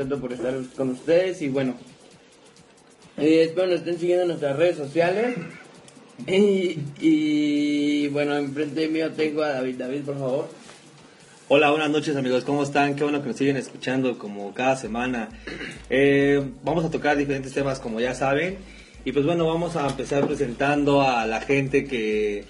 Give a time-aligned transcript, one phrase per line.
[0.00, 1.74] contento por estar con ustedes y bueno,
[3.18, 5.36] eh, espero nos estén siguiendo en nuestras redes sociales.
[6.26, 9.76] Y, y bueno, enfrente mío tengo a David.
[9.76, 10.48] David, por favor.
[11.48, 12.94] Hola, buenas noches amigos, ¿cómo están?
[12.94, 15.28] Qué bueno que nos siguen escuchando como cada semana.
[15.90, 18.56] Eh, vamos a tocar diferentes temas como ya saben.
[19.04, 22.44] Y pues bueno, vamos a empezar presentando a la gente que,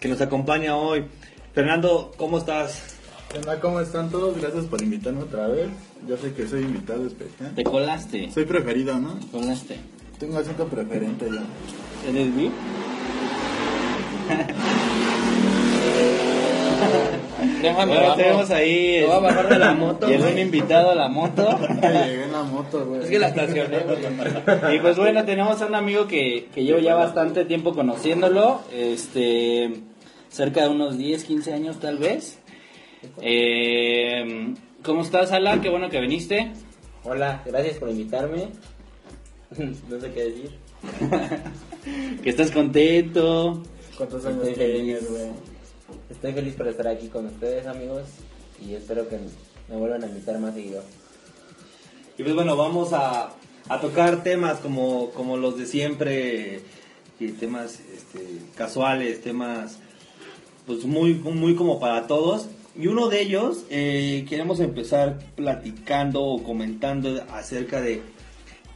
[0.00, 1.04] que nos acompaña hoy.
[1.54, 2.97] Fernando, ¿cómo estás?
[3.36, 4.40] Hola, ¿cómo están todos?
[4.40, 5.68] Gracias por invitarme otra vez.
[6.06, 7.54] Yo sé que soy invitado especial.
[7.54, 8.30] Te colaste.
[8.32, 9.14] Soy preferido, ¿no?
[9.14, 9.76] Te colaste.
[10.18, 11.42] Tengo acento preferente ya.
[12.10, 12.50] ¿Eres vi?
[17.62, 20.06] Déjame, Bueno, tenemos ahí Me voy a bajar de la moto.
[20.06, 20.32] Llegó güey.
[20.34, 21.58] un invitado a la moto.
[21.82, 23.02] Llegué en la moto, güey.
[23.02, 23.98] Es que la estacioné, güey.
[24.76, 28.60] Y pues bueno, tenemos a un amigo que, que llevo ya bastante tiempo conociéndolo.
[28.72, 29.72] Este.
[30.30, 32.37] Cerca de unos 10, 15 años tal vez.
[33.20, 35.60] Eh, ¿Cómo estás, Alan?
[35.60, 36.52] Qué bueno que viniste.
[37.04, 38.48] Hola, gracias por invitarme.
[39.88, 40.50] No sé qué decir.
[42.22, 43.62] Que estás contento.
[43.96, 45.10] ¿Cuántos años Estoy feliz.
[45.10, 45.30] güey?
[46.10, 48.02] Estoy feliz por estar aquí con ustedes, amigos.
[48.64, 49.18] Y espero que
[49.68, 50.82] me vuelvan a invitar más seguido.
[52.18, 53.32] Y pues bueno, vamos a,
[53.68, 56.60] a tocar temas como, como los de siempre,
[57.20, 59.78] y temas este, casuales, temas
[60.66, 62.48] pues muy, muy como para todos.
[62.78, 68.02] Y uno de ellos, eh, queremos empezar platicando o comentando acerca de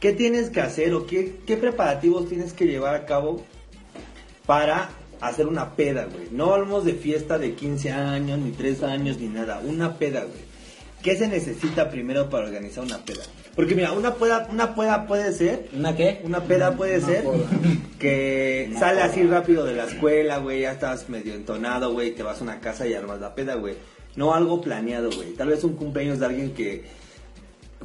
[0.01, 3.45] qué tienes que hacer o qué, qué preparativos tienes que llevar a cabo
[4.45, 4.89] para
[5.21, 6.27] hacer una peda, güey.
[6.31, 9.61] No hablamos de fiesta de 15 años, ni 3 años, ni nada.
[9.65, 10.53] Una peda, güey.
[11.01, 13.23] ¿Qué se necesita primero para organizar una peda?
[13.55, 16.21] Porque mira, una peda, una peda puede ser, ¿Una qué?
[16.23, 17.23] una peda puede ser
[17.99, 22.41] que sale así rápido de la escuela, güey, ya estás medio entonado, güey, te vas
[22.41, 23.75] a una casa y armas la peda, güey.
[24.15, 25.33] No algo planeado, güey.
[25.33, 26.83] Tal vez un cumpleaños de alguien que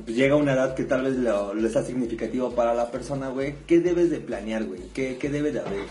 [0.04, 3.28] pues, llega a una edad que tal vez lo, lo sea significativo para la persona,
[3.28, 3.54] güey.
[3.66, 4.80] ¿Qué debes de planear, güey?
[4.92, 5.84] ¿Qué, ¿Qué debe de haber?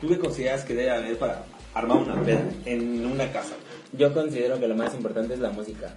[0.00, 1.44] ¿Tú qué consideras que debe haber para
[1.74, 3.54] armar una peda en una casa?
[3.92, 5.94] Yo considero que lo más importante es la música.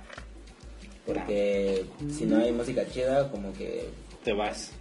[1.06, 3.90] Porque si no hay música chida, como que...
[4.24, 4.72] Te vas.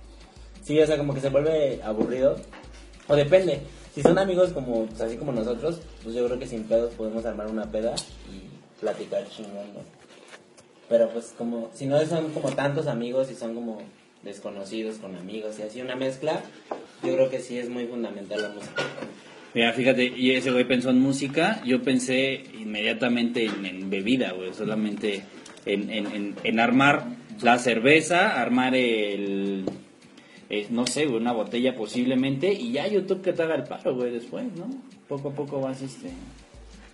[0.63, 2.37] Sí, o sea, como que se vuelve aburrido.
[3.09, 3.61] O depende.
[3.95, 7.25] Si son amigos como pues, así como nosotros, pues yo creo que sin pedos podemos
[7.27, 7.95] armar una peda
[8.33, 8.54] y
[8.85, 9.81] platicar chingón, ¿no?
[10.89, 13.79] Pero pues como, si no son como tantos amigos y son como
[14.23, 16.43] desconocidos con amigos y así una mezcla,
[17.03, 18.83] yo creo que sí es muy fundamental la música.
[19.55, 25.23] Mira, fíjate, y ese güey pensó en música, yo pensé inmediatamente en, bebida, güey, solamente
[25.65, 27.05] en, en, en, armar
[27.41, 29.65] la cerveza, armar el,
[30.51, 34.11] eh, no sé, una botella posiblemente, y ya YouTube que te haga el paro, güey,
[34.11, 34.69] después, ¿no?
[35.09, 36.11] Poco a poco vas, este,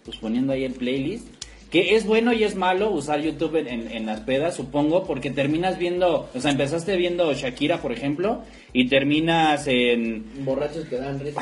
[0.05, 1.40] pues poniendo ahí el playlist.
[1.71, 5.31] Que es bueno y es malo usar YouTube en, en- en las pedas, supongo, porque
[5.31, 8.43] terminas viendo, o sea, empezaste viendo Shakira, por ejemplo,
[8.73, 11.41] y terminas en, Borrachos que dan risa.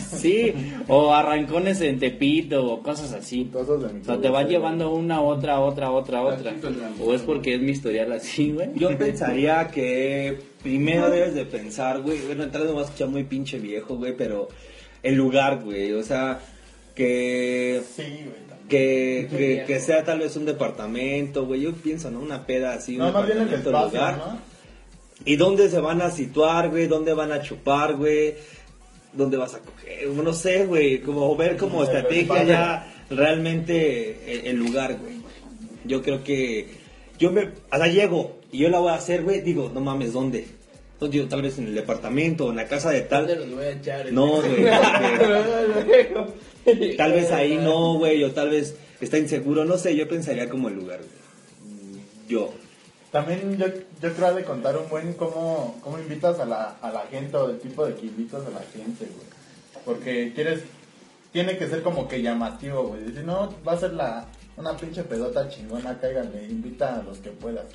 [0.00, 0.52] sí,
[0.88, 3.44] o arrancones en Tepito o cosas así.
[3.52, 6.52] Cosas de mi O sea, te van llevando una, otra, otra, otra, otra.
[7.00, 8.70] O es porque es mi historial así, güey.
[8.74, 13.22] Yo pensaría que primero debes de pensar, güey, bueno, vez me voy a escuchar muy
[13.22, 14.48] pinche viejo, güey, pero
[15.04, 16.40] el lugar, güey, o sea,
[16.96, 18.47] que Sí, güey.
[18.68, 22.20] Que, que, que sea tal vez un departamento, güey, yo pienso, ¿no?
[22.20, 24.18] Una peda así, un No, más bien el departamento, espacio, lugar.
[24.18, 24.38] ¿no?
[25.24, 26.86] ¿Y dónde se van a situar, güey?
[26.86, 28.34] ¿Dónde van a chupar, güey?
[29.12, 30.08] ¿Dónde vas a coger?
[30.08, 35.14] No sé, güey, como ver como estrategia ya realmente el, el lugar, güey.
[35.84, 36.68] Yo creo que
[37.18, 40.46] yo me, sea, llego y yo la voy a hacer, güey, digo, no mames, ¿dónde?
[40.98, 43.48] Entonces digo, tal vez en el departamento o en la casa de ¿Dónde tal.
[43.48, 44.12] los voy a echar?
[44.12, 44.66] No, güey.
[46.64, 50.48] porque Tal vez ahí no, güey, o tal vez está inseguro, no sé, yo pensaría
[50.50, 52.02] como el lugar, güey.
[52.28, 52.52] Yo.
[53.12, 53.66] También yo,
[54.02, 57.48] yo creo de contar un buen cómo, cómo invitas a la, a la gente o
[57.48, 59.28] el tipo de que invitas a la gente, güey.
[59.84, 60.62] Porque quieres,
[61.32, 63.02] tiene que ser como que llamativo, güey.
[63.14, 67.30] Si no, va a ser la, una pinche pedota chingona, cáiganle, invita a los que
[67.30, 67.66] puedas.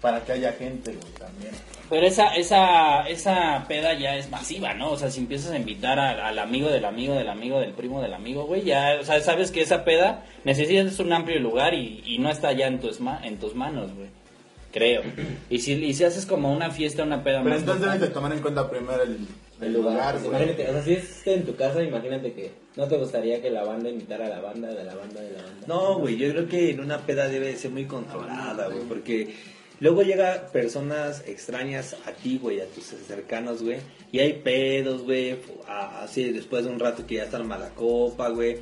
[0.00, 1.50] Para que haya gente, güey, también.
[1.90, 4.90] Pero esa, esa, esa peda ya es masiva, ¿no?
[4.92, 8.00] O sea, si empiezas a invitar a- al amigo del amigo del amigo del primo
[8.02, 12.02] del amigo, güey, ya, o sea, sabes que esa peda necesitas un amplio lugar y,
[12.06, 14.08] y no está ya en tus, ma- en tus manos, güey.
[14.70, 15.02] Creo.
[15.48, 18.08] Y si, y si haces como una fiesta, una peda Pero más entonces debes de
[18.08, 19.16] tomar en cuenta primero el,
[19.62, 20.36] El lugar, pues, güey.
[20.42, 23.64] imagínate, o sea, si es en tu casa, imagínate que no te gustaría que la
[23.64, 25.66] banda invitara a la banda, de la banda, de la banda.
[25.66, 29.34] No, güey, yo creo que en una peda debe ser muy controlada, güey, porque
[29.80, 33.78] luego llega personas extrañas a ti, güey, a tus cercanos, güey,
[34.12, 35.36] y hay pedos, güey,
[35.66, 38.58] así después de un rato que ya están mala copa, güey,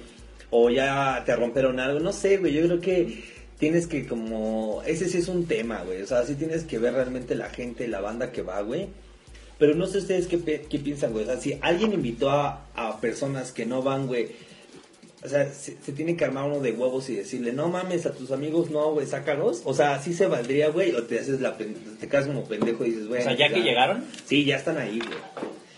[0.50, 3.24] o ya te rompieron algo, no sé, güey, yo creo que
[3.58, 6.94] tienes que como, ese sí es un tema, güey, o sea, sí tienes que ver
[6.94, 8.88] realmente la gente, la banda que va, güey.
[9.58, 11.24] Pero no sé ustedes qué, qué piensan, güey.
[11.24, 14.28] O sea, si alguien invitó a, a personas que no van, güey,
[15.26, 18.12] o sea, se, se tiene que armar uno de huevos y decirle, no mames, a
[18.12, 19.62] tus amigos no, güey, sácalos.
[19.64, 22.90] O sea, sí se valdría, güey, o te haces la te quedas como pendejo y
[22.90, 23.20] dices, güey.
[23.20, 24.04] O sea, ya que llegaron.
[24.24, 25.18] Sí, ya están ahí, güey.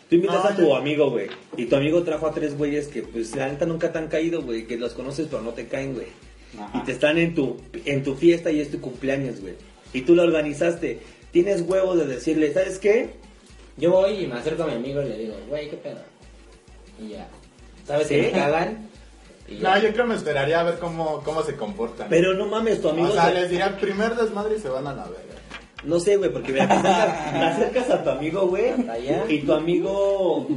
[0.09, 3.03] Tú invitas No, a tu amigo, güey, y tu amigo trajo a tres güeyes que,
[3.03, 5.95] pues, la neta nunca te han caído, güey, que los conoces pero no te caen,
[5.95, 6.07] güey.
[6.75, 9.55] Y te están en tu, en tu fiesta y es tu cumpleaños, güey.
[9.93, 11.01] Y tú lo organizaste.
[11.31, 13.11] Tienes huevos de decirle, ¿sabes qué?
[13.77, 16.01] Yo voy y me acerco a mi amigo y le digo, güey, qué pedo.
[17.01, 17.29] Y ya.
[17.87, 18.17] ¿Sabes ¿Sí?
[18.17, 18.88] que me cagan?
[19.51, 19.75] Y ya.
[19.77, 22.09] No, yo creo que me esperaría a ver cómo, cómo se comportan.
[22.11, 23.09] Pero no mames, tu amigo...
[23.09, 25.25] o sea, se- les diría primer desmadre y se van a la verga.
[25.85, 28.73] No sé, güey, porque mira, te acercas, te acercas a tu amigo, güey,
[29.29, 30.49] y tu amigo...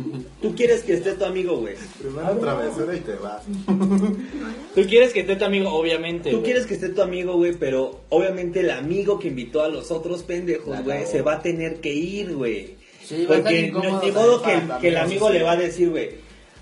[0.42, 1.76] Tú quieres que esté tu amigo, güey.
[2.02, 3.44] Primero travesura y te vas.
[4.76, 6.32] Tú quieres que esté tu amigo, obviamente.
[6.32, 9.92] Tú quieres que esté tu amigo, güey, pero obviamente el amigo que invitó a los
[9.92, 12.76] otros pendejos, güey, se va a tener que ir, güey.
[13.04, 15.34] Sí, va a estar Porque no, ni modo que, el amigo sí.
[15.34, 16.10] le va a decir, güey,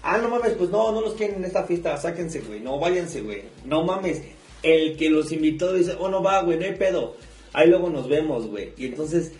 [0.04, 3.22] ah, no mames, pues no, no los quieren en esta fiesta, sáquense, güey, no, váyanse,
[3.22, 3.44] güey.
[3.66, 4.22] No mames,
[4.64, 7.16] el que los invitó dice, oh, no va, güey, no hay pedo.
[7.54, 8.74] Ahí luego nos vemos, güey.
[8.78, 9.34] Y entonces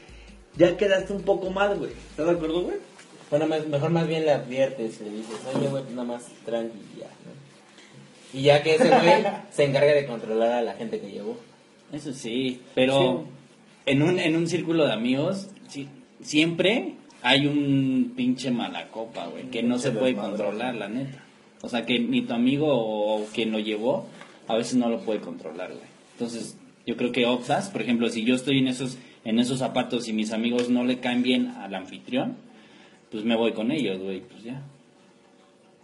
[0.56, 1.92] ya quedaste un poco mal, güey.
[2.12, 2.78] ¿Estás de acuerdo, güey?
[3.30, 6.78] Bueno, más- mejor más bien le adviertes, le dices, oye, güey, pues nada más tranqui
[6.96, 8.40] y ya, ¿no?
[8.40, 11.38] Y ya que ese güey se encarga de controlar a la gente que llevó.
[11.92, 13.26] Eso sí, pero
[13.86, 15.90] en un en un círculo de amigos sí,
[16.22, 21.24] siempre hay un pinche mala copa, güey, que no se puede controlar, la neta.
[21.62, 24.08] O sea, que ni tu amigo o quien lo llevó
[24.48, 25.88] a veces no lo puede controlar, güey.
[26.14, 30.08] Entonces, yo creo que Oxas, por ejemplo, si yo estoy en esos en esos zapatos
[30.08, 32.38] y mis amigos no le caen bien al anfitrión,
[33.12, 34.62] pues me voy con ellos, güey, pues ya.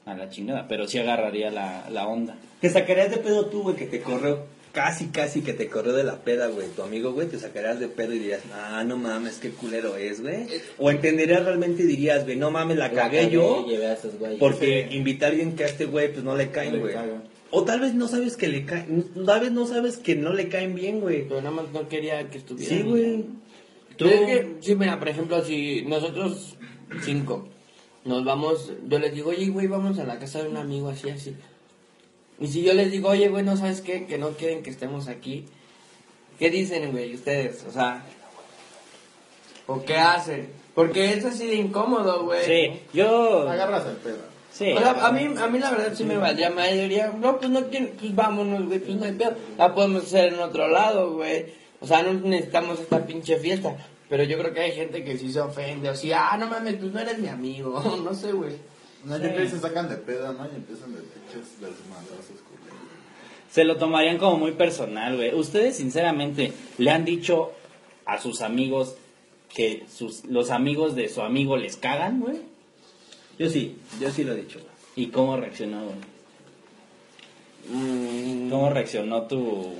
[0.05, 2.35] A la chingada, pero sí agarraría la, la onda.
[2.61, 6.03] Te sacarías de pedo tú, güey, que te corrió, casi, casi que te corrió de
[6.03, 6.67] la peda, güey.
[6.67, 10.21] Tu amigo, güey, te sacarías de pedo y dirías, ah, no mames, qué culero es,
[10.21, 10.47] güey.
[10.77, 13.65] O entenderías realmente y dirías, güey, no mames, la, cagué, yo.
[13.65, 14.37] Llevé a esos güeyes.
[14.37, 16.95] Porque invitar a alguien que a este güey, pues no le caen, No le güey.
[17.51, 20.49] O tal vez no sabes que le caen, tal vez no sabes que no le
[20.49, 21.23] caen bien, güey.
[21.23, 22.75] Pero nada más no quería que estuviera.
[22.75, 23.25] Sí, güey.
[23.95, 24.07] Tú...
[24.07, 26.57] Es que, sí, mira, por ejemplo, si nosotros
[27.01, 27.47] cinco
[28.03, 31.09] nos vamos, yo les digo, oye, güey, vamos a la casa de un amigo así,
[31.09, 31.33] así.
[32.39, 34.05] Y si yo les digo, oye, güey, ¿no sabes qué?
[34.05, 35.45] Que no quieren que estemos aquí.
[36.37, 37.63] ¿Qué dicen, güey, ustedes?
[37.67, 38.03] O sea,
[39.67, 40.49] ¿o qué hacen?
[40.73, 42.45] Porque es así de incómodo, güey.
[42.45, 43.47] Sí, yo...
[43.47, 44.35] Agarras el pedo.
[44.51, 44.73] Sí.
[44.73, 46.69] O sea, a mí, a mí la verdad sí me valdría más.
[46.69, 49.35] Yo diría, no, pues no quieren, pues vámonos, güey, pues no hay pedo.
[49.57, 51.53] La podemos hacer en otro lado, güey.
[51.79, 53.75] O sea, no necesitamos esta pinche fiesta.
[54.09, 55.89] Pero yo creo que hay gente que sí se ofende.
[55.89, 57.81] O sí, ah, no mames, pues no eres mi amigo.
[58.03, 58.53] no sé, güey.
[59.05, 60.45] No, yo creo que se sacan de pedo, ¿no?
[60.45, 62.55] Y empiezan de pinches desmadrazos, güey.
[63.51, 65.33] Se lo tomarían como muy personal, güey.
[65.33, 67.51] Ustedes, sinceramente, le han dicho
[68.05, 68.95] a sus amigos
[69.53, 72.41] que sus, los amigos de su amigo les cagan, güey.
[73.37, 74.71] Yo sí, yo sí lo he dicho, güey.
[74.95, 75.97] ¿Y cómo reaccionó, güey?
[77.69, 79.73] Mm, ¿Cómo reaccionó tu...?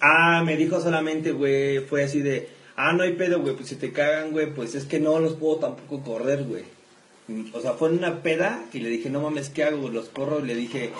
[0.00, 3.76] Ah, me dijo solamente, güey, fue así de, ah, no hay pedo, güey, pues si
[3.76, 6.64] te cagan, güey, pues es que no los puedo tampoco correr, güey.
[7.52, 9.88] O sea, fue en una peda y le dije, no mames, ¿qué hago?
[9.88, 10.90] Los corro y le dije,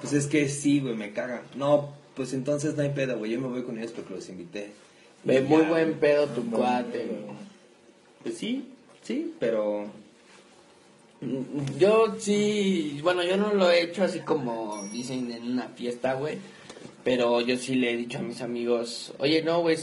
[0.00, 1.42] pues es que sí, güey, me cagan.
[1.56, 4.72] No, pues entonces no hay pedo, güey, yo me voy con ellos porque los invité.
[5.24, 7.36] Ve muy buen pedo tu cuate, güey.
[8.22, 8.64] Pues sí,
[9.02, 9.86] sí, pero...
[11.78, 16.38] Yo sí, bueno, yo no lo he hecho así como dicen en una fiesta, güey.
[17.04, 19.76] Pero yo sí le he dicho a mis amigos, oye, no, güey,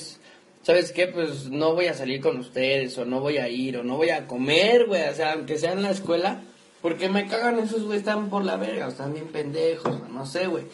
[0.63, 1.07] ¿sabes qué?
[1.07, 4.09] Pues no voy a salir con ustedes, o no voy a ir, o no voy
[4.09, 5.07] a comer, güey.
[5.09, 6.41] O sea, aunque sea en la escuela,
[6.81, 10.25] porque me cagan esos, güey, están por la verga, o están bien pendejos, o no
[10.25, 10.65] sé, güey.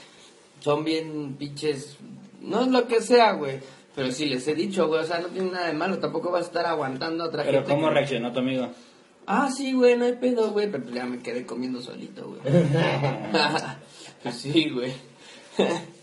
[0.60, 1.98] Son bien pinches,
[2.42, 3.60] no es lo que sea, güey.
[3.96, 6.44] Pero sí les he dicho, güey, o sea, no tiene nada de malo, tampoco vas
[6.44, 7.74] a estar aguantando a otra Pero gente.
[7.74, 8.68] ¿cómo que- reaccionó tu amigo?
[9.28, 10.70] Ah, sí, güey, no hay pedo, güey.
[10.70, 12.42] Pero pues ya me quedé comiendo solito, güey.
[14.24, 14.92] pues sí, güey.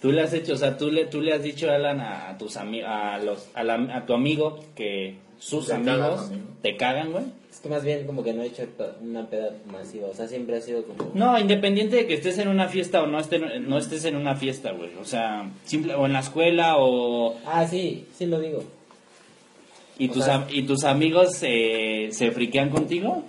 [0.00, 2.56] Tú le has hecho, o sea, tú le, tú le has dicho, Alan, a, tus
[2.56, 6.42] amigos, a los, a, la- a tu amigo que sus Te cagan, amigos amigo.
[6.62, 7.24] te cagan, güey.
[7.50, 8.64] Es que más bien como que no he hecho
[9.02, 11.10] una peda masiva, o sea, siempre ha sido como...
[11.14, 14.34] No, independiente de que estés en una fiesta o no, esté, no estés en una
[14.36, 14.90] fiesta, güey.
[15.00, 17.36] O sea, simple, o en la escuela o...
[17.46, 18.64] Ah, sí, sí lo digo.
[19.98, 23.22] ¿Y O tus, sea- am- y tus amigos eh, se friquean contigo?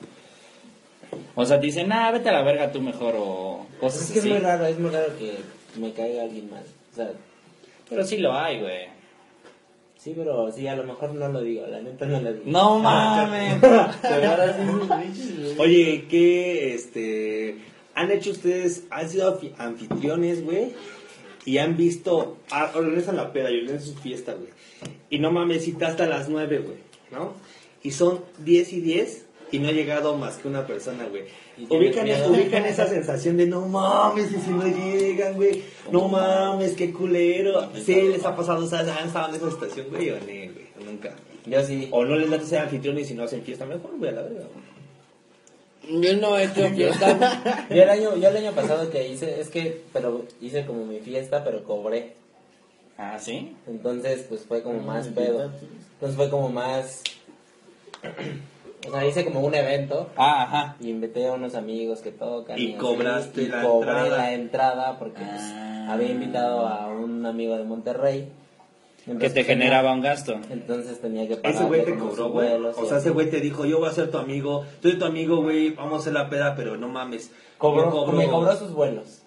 [1.36, 4.20] O sea, te dicen, ah, vete a la verga tú mejor o cosas Es que
[4.20, 4.34] es así.
[4.34, 5.34] muy raro, es muy raro que
[5.78, 6.64] me caiga alguien mal.
[6.92, 7.12] O sea,
[7.90, 8.88] Pero sí lo hay, güey.
[9.98, 12.44] sí, pero sí, a lo mejor no lo digo, la neta no lo digo.
[12.46, 13.56] No mames.
[14.02, 15.56] Pero ahora sí, sí, sí, sí.
[15.60, 17.58] Oye, ¿qué, este,
[17.96, 20.72] han hecho ustedes, han sido anfi- anfitriones, güey?
[21.46, 24.48] y han visto, ah, organizan la peda y organizan su fiesta, güey.
[25.10, 26.78] Y no mames, cita hasta las 9, güey,
[27.12, 27.34] ¿no?
[27.82, 31.24] Y son 10 y 10 y no ha llegado más que una persona, güey.
[31.70, 35.64] Ubican, ubican esa sensación de no mames, y si no llegan, güey.
[35.92, 37.70] No mames, qué culero.
[37.76, 40.68] Sí, les ha pasado, o sea, han estado en esa situación, güey, o no, güey,
[40.80, 41.16] o nunca.
[41.46, 41.90] Yo sí.
[41.92, 44.22] O no les da ser anfitrión y si no hacen fiesta mejor, güey, a la
[44.24, 44.46] verga.
[45.88, 47.68] Yo no he hecho fiesta.
[47.70, 51.00] Yo el año, yo el año pasado que hice, es que, pero hice como mi
[51.00, 52.14] fiesta, pero cobré.
[52.98, 53.56] Ah, ¿sí?
[53.68, 55.52] Entonces, pues fue como más pedo.
[55.94, 57.02] Entonces fue como más.
[58.88, 60.76] O sea, hice como un evento Ah, ajá.
[60.80, 62.60] y invité a unos amigos que tocan.
[62.60, 64.18] Y cobraste y la cobré entrada.
[64.18, 65.88] la entrada porque pues, Ah.
[65.94, 68.30] había invitado a un amigo de Monterrey.
[69.06, 70.36] Que te tenía- generaba un gasto.
[70.50, 71.56] Entonces tenía que pagar.
[71.56, 72.48] Ese güey te cobró, güey.
[72.54, 75.06] O sea, ese güey te dijo, yo voy a ser tu amigo, tú eres tu
[75.06, 77.30] amigo, güey, vamos a hacer la peda, pero no mames.
[77.58, 79.22] Cobró, Me cobró sus vuelos.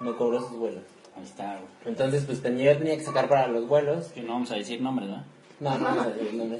[0.00, 0.82] Me cobró sus vuelos.
[1.16, 1.66] Ahí está, güey.
[1.86, 4.06] Entonces, pues tenía, yo tenía que sacar para los vuelos.
[4.08, 5.22] Que no vamos a decir nombres, ¿no?
[5.62, 6.56] No, no, no, no, no, no.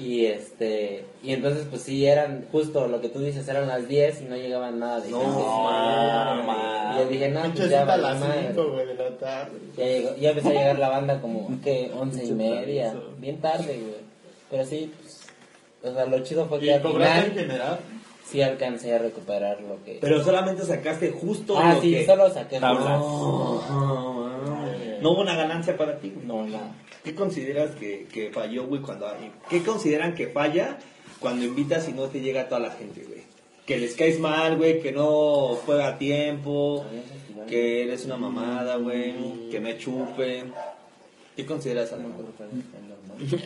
[0.00, 4.22] Y este, y entonces pues sí eran justo lo que tú dices, eran las 10
[4.22, 5.42] y no llegaban nada de No, gente.
[5.44, 6.96] mames.
[6.96, 8.48] Y yo dije, no, pues ya cita a valió las madre.
[8.48, 9.52] 5, güey, de la tarde.
[9.76, 13.64] Ya, llegó- ya empezó a llegar la banda como que 11 y media, bien tarde,
[13.78, 14.02] güey.
[14.50, 15.20] Pero sí, pues,
[15.84, 17.78] o sea, lo chido fue que ¿Y al cobraste en final general?
[18.24, 19.98] sí alcancé a recuperar lo que...
[20.00, 22.06] Pero solamente sacaste justo ah, lo sí, que...
[22.06, 23.00] solo saqué Tablas.
[23.00, 23.64] justo.
[23.70, 26.12] No, no hubo una ganancia para ti.
[26.24, 26.72] No, nada.
[27.04, 29.06] ¿Qué consideras que, que falló, güey, cuando...
[29.50, 30.78] ¿Qué consideran que falla
[31.18, 33.22] cuando invitas y no te llega toda la gente, güey?
[33.66, 36.84] Que les caes mal, güey, que no juega a tiempo,
[37.48, 40.52] que eres una mamada, güey, que me chupen.
[41.36, 42.12] ¿Qué consideras, Alan?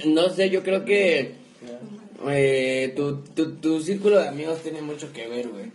[0.06, 1.34] No sé, yo creo que
[2.28, 5.70] eh, tu, tu, tu círculo de amigos tiene mucho que ver, güey.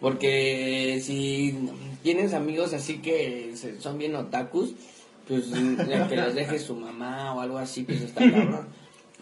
[0.00, 1.56] Porque si
[2.02, 4.74] tienes amigos así que son bien otakus,
[5.26, 8.68] pues ya que los deje su mamá o algo así, pues está cabrón.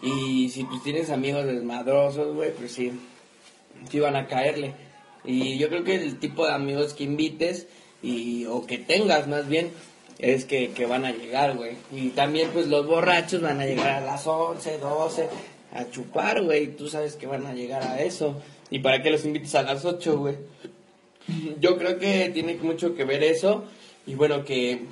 [0.01, 2.91] Y si pues tienes amigos desmadrosos, güey, pues sí,
[3.89, 4.73] sí van a caerle.
[5.23, 7.67] Y yo creo que el tipo de amigos que invites
[8.01, 9.69] y o que tengas más bien
[10.17, 11.77] es que, que van a llegar, güey.
[11.91, 15.29] Y también pues los borrachos van a llegar a las 11, 12
[15.73, 16.75] a chupar, güey.
[16.75, 18.41] Tú sabes que van a llegar a eso.
[18.69, 20.35] ¿Y para qué los invites a las 8, güey?
[21.59, 23.65] Yo creo que tiene mucho que ver eso.
[24.07, 24.85] Y bueno, que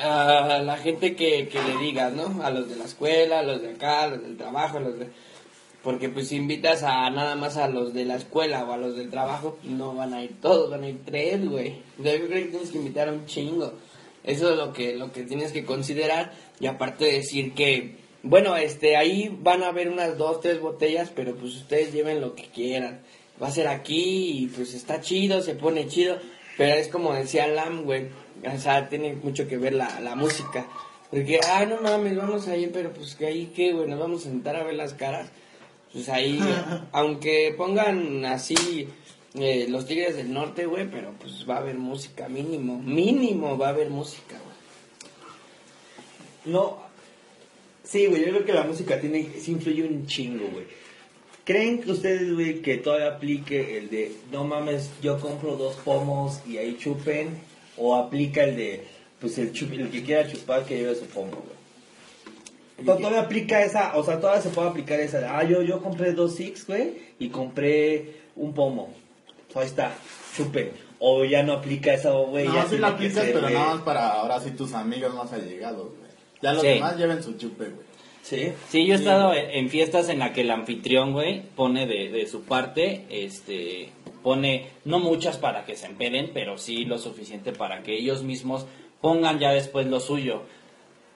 [0.00, 2.42] a la gente que, que le digas, ¿no?
[2.42, 4.98] A los de la escuela, a los de acá, a los del trabajo, a los
[4.98, 5.08] de...
[5.82, 8.96] Porque pues si invitas a nada más a los de la escuela o a los
[8.96, 11.82] del trabajo, pues, no van a ir todos, van a ir tres, güey.
[11.98, 13.72] Yo creo que tienes que invitar a un chingo.
[14.22, 16.32] Eso es lo que, lo que tienes que considerar.
[16.60, 21.34] Y aparte decir que, bueno, este, ahí van a haber unas dos, tres botellas, pero
[21.34, 23.00] pues ustedes lleven lo que quieran.
[23.42, 26.16] Va a ser aquí y pues está chido, se pone chido.
[26.56, 28.06] Pero es como decía Lam, güey.
[28.44, 30.66] O sea, tiene mucho que ver la, la música.
[31.10, 34.22] Porque, ah, no mames, vamos a ir, pero pues que ahí qué, güey, nos vamos
[34.22, 35.30] a sentar a ver las caras.
[35.92, 36.40] Pues ahí,
[36.92, 38.88] aunque pongan así
[39.34, 43.68] eh, los Tigres del Norte, güey, pero pues va a haber música, mínimo, mínimo va
[43.68, 46.54] a haber música, güey.
[46.54, 46.78] No.
[47.84, 50.64] Sí, güey, yo creo que la música tiene, sí influye un chingo, güey.
[51.44, 56.40] ¿Creen que ustedes, güey, que todavía aplique el de, no mames, yo compro dos pomos
[56.46, 57.36] y ahí chupen?
[57.76, 58.84] ¿O aplica el de,
[59.20, 62.86] pues el, chup- el que quiera chupar que lleve su pomo, güey?
[62.86, 65.80] To- Todavía aplica esa, o sea, todavía se puede aplicar esa de, ah, yo, yo
[65.82, 68.92] compré dos six, güey, y compré un pomo.
[69.54, 69.92] Ahí está,
[70.36, 70.70] chupen.
[70.98, 72.46] O ya no aplica esa, güey.
[72.46, 73.54] No, ya sí la aplicas, pero güey.
[73.54, 76.10] nada más para ahora sí tus amigos más allegados, güey.
[76.42, 76.68] Ya los Sí.
[76.68, 77.86] demás lleven su chupe, güey.
[78.22, 78.52] Sí.
[78.70, 82.08] Sí, yo he estado en en fiestas en la que el anfitrión, güey, pone de,
[82.08, 83.90] de su parte, este,
[84.22, 88.66] pone no muchas para que se empeden, pero sí lo suficiente para que ellos mismos
[89.00, 90.42] pongan ya después lo suyo.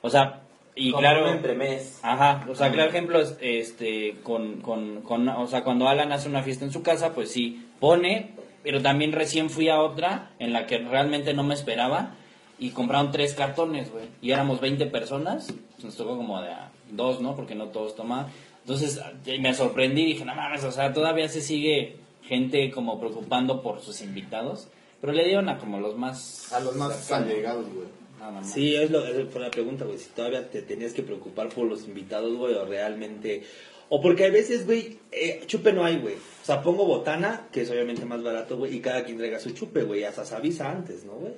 [0.03, 0.43] O sea,
[0.75, 2.01] y Como claro, un entremés.
[2.03, 6.29] Ajá, o sea, claro ejemplo es, este, con, con, con, o sea, cuando Alan hace
[6.29, 8.33] una fiesta en su casa, pues sí, pone,
[8.63, 12.15] pero también recién fui a otra en la que realmente no me esperaba
[12.59, 17.23] y compraron tres cartones, güey, y éramos 20 personas, nos tocó como de a dos,
[17.23, 17.35] ¿no?
[17.35, 18.27] Porque no todos toman.
[18.61, 19.01] Entonces
[19.41, 21.97] me sorprendí y dije, no mames, o sea, todavía se sigue
[22.27, 24.69] gente como preocupando por sus invitados,
[25.01, 26.53] pero le dieron a como los más...
[26.53, 27.87] A los más allegados, güey.
[28.19, 28.51] Nada más.
[28.51, 29.99] Sí, es lo es fue la pregunta, güey.
[29.99, 33.43] Si todavía te tenías que preocupar por los invitados, güey, o realmente.
[33.89, 36.15] O porque a veces, güey, eh, chupe no hay, güey.
[36.15, 39.51] O sea, pongo botana, que es obviamente más barato, güey, y cada quien traiga su
[39.51, 40.05] chupe, güey.
[40.05, 41.35] Hasta se avisa antes, ¿no, güey?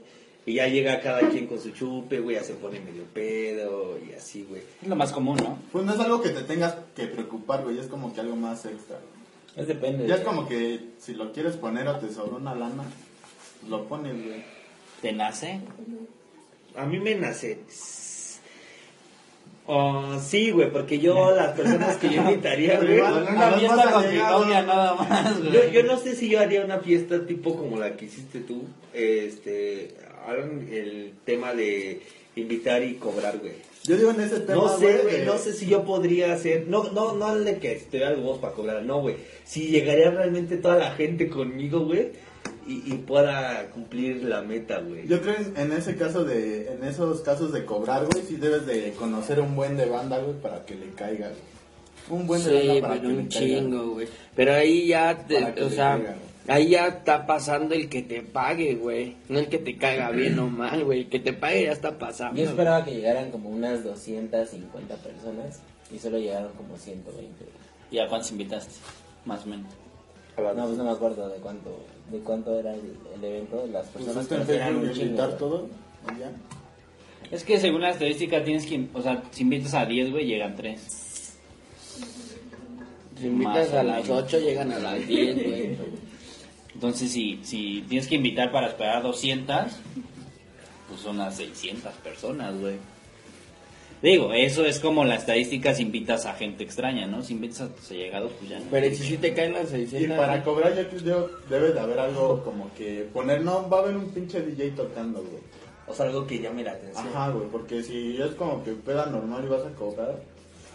[0.47, 4.15] Y ya llega cada quien con su chupe, güey, ya se pone medio pedo y
[4.15, 4.63] así, güey.
[4.81, 5.59] Es lo más común, ¿no?
[5.71, 7.79] Pues no es algo que te tengas que preocupar, güey.
[7.79, 9.18] Es como que algo más extra, güey.
[9.59, 10.07] Es depende.
[10.07, 12.85] Ya es de- como que si lo quieres poner o te una lana,
[13.69, 14.45] lo pones, güey.
[15.03, 15.61] ¿Te nace?
[16.77, 17.59] a mí me nace.
[19.71, 23.01] Oh, sí, güey, porque yo, las personas que yo invitaría, güey.
[23.01, 25.53] Una fiesta con mi novia nada más, güey.
[25.53, 28.65] Yo, yo no sé si yo haría una fiesta tipo como la que hiciste tú.
[28.95, 29.95] Este,
[30.27, 32.01] hagan el tema de
[32.37, 33.57] invitar y cobrar, güey.
[33.85, 36.91] Yo digo en ese tema, No sé, güey, no sé si yo podría hacer, no,
[36.93, 39.17] no, no de que estoy algo vos para cobrar, no, güey.
[39.45, 42.11] Si llegaría realmente toda la gente conmigo, güey,
[42.67, 45.07] y, y pueda cumplir la meta, güey.
[45.09, 48.93] Yo creo en- ese caso de, en esos casos de cobrar, güey, sí debes de
[48.93, 52.21] conocer un buen de banda, güey, para que le caiga, güey.
[52.21, 54.09] Un buen de Sí, banda para que un le chingo, güey.
[54.37, 56.17] Pero ahí ya, te- o sea, caiga.
[56.49, 59.17] Ahí ya está pasando el que te pague, güey.
[59.29, 61.03] No el que te caiga bien o mal, güey.
[61.03, 62.41] El que te pague ya está pasando.
[62.41, 65.61] Yo esperaba que llegaran como unas 250 personas
[65.95, 67.45] y solo llegaron como 120.
[67.91, 68.75] ¿Y a cuántos invitaste?
[69.25, 69.73] Más o menos.
[70.37, 74.27] No, pues no me acuerdo de cuánto, de cuánto era el, el evento, las personas
[74.27, 75.67] Pusiste en pero eran un chingo, todo,
[76.15, 76.31] y ya.
[77.33, 80.55] Es que según la estadística tienes que, o sea, si invitas a 10, güey, llegan
[80.55, 80.81] 3.
[83.19, 84.25] Si invitas Más a las menos.
[84.25, 85.77] 8, llegan a las 10, güey.
[86.79, 89.57] Entonces, si, si tienes que invitar para esperar 200,
[90.87, 92.77] pues son unas 600 personas, güey.
[94.01, 97.25] Digo, eso es como la estadística si invitas a gente extraña, ¿no?
[97.25, 98.67] Si invitas a tus allegados, pues ya no.
[98.71, 100.17] Pero si sí te caen las Y 600.
[100.17, 103.97] para cobrar, yo creo debe de haber algo como que poner, no, va a haber
[103.97, 105.43] un pinche DJ tocando, güey.
[105.89, 107.09] O sea, algo que llame la atención.
[107.09, 110.23] Ajá, güey, porque si es como que peda normal y vas a cobrar,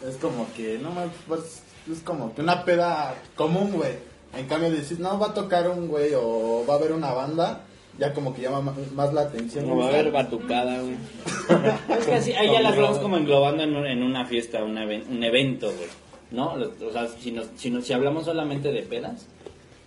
[0.06, 4.12] es como que, no más, pues, es como que una peda común, güey.
[4.38, 7.62] En cambio, decir, no, va a tocar un güey o va a haber una banda,
[8.00, 9.68] ya como que llama ma- más la atención.
[9.68, 10.96] No va a haber batucada, güey.
[12.00, 14.78] Es que así, ahí ya las vamos como englobando en, un- en una fiesta, un,
[14.78, 15.90] even- un evento, güey.
[16.32, 16.54] ¿No?
[16.54, 19.28] O sea, si, nos, si, nos- si hablamos solamente de pedas,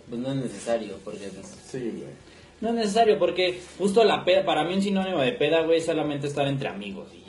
[0.09, 2.07] Pues no es necesario, porque pues, Sí, güey.
[2.61, 5.85] no es necesario, porque justo la peda, para mí un sinónimo de peda, güey, es
[5.85, 7.26] solamente estar entre amigos y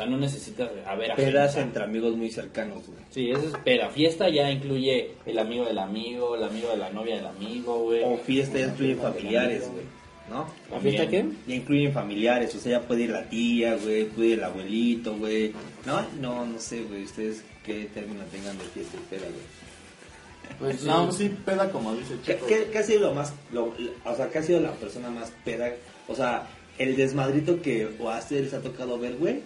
[0.00, 1.68] sea, no necesitas haber Pedas gente.
[1.68, 2.98] entre amigos muy cercanos, güey.
[3.10, 3.88] Sí, eso es peda.
[3.90, 8.02] Fiesta ya incluye el amigo del amigo, el amigo de la novia del amigo, güey.
[8.04, 9.84] O fiesta ya incluyen familiares, güey.
[10.30, 10.46] ¿No?
[10.70, 11.24] ¿La fiesta qué?
[11.48, 15.16] Ya incluyen familiares, o sea, ya puede ir la tía, güey, puede ir el abuelito,
[15.16, 15.52] güey.
[15.86, 19.60] No, no, no sé, güey, ustedes qué término tengan de fiesta y peda, güey.
[20.58, 21.24] Pues No, sí.
[21.28, 22.46] sí, peda como dice ¿Qué, Chico.
[22.46, 25.32] qué- qué ha sido lo más, lo- o sea, qué ha sido la persona más
[25.44, 25.72] peda?
[26.08, 26.46] O sea,
[26.78, 29.40] el desmadrito que o a ustedes les ha tocado ver, güey,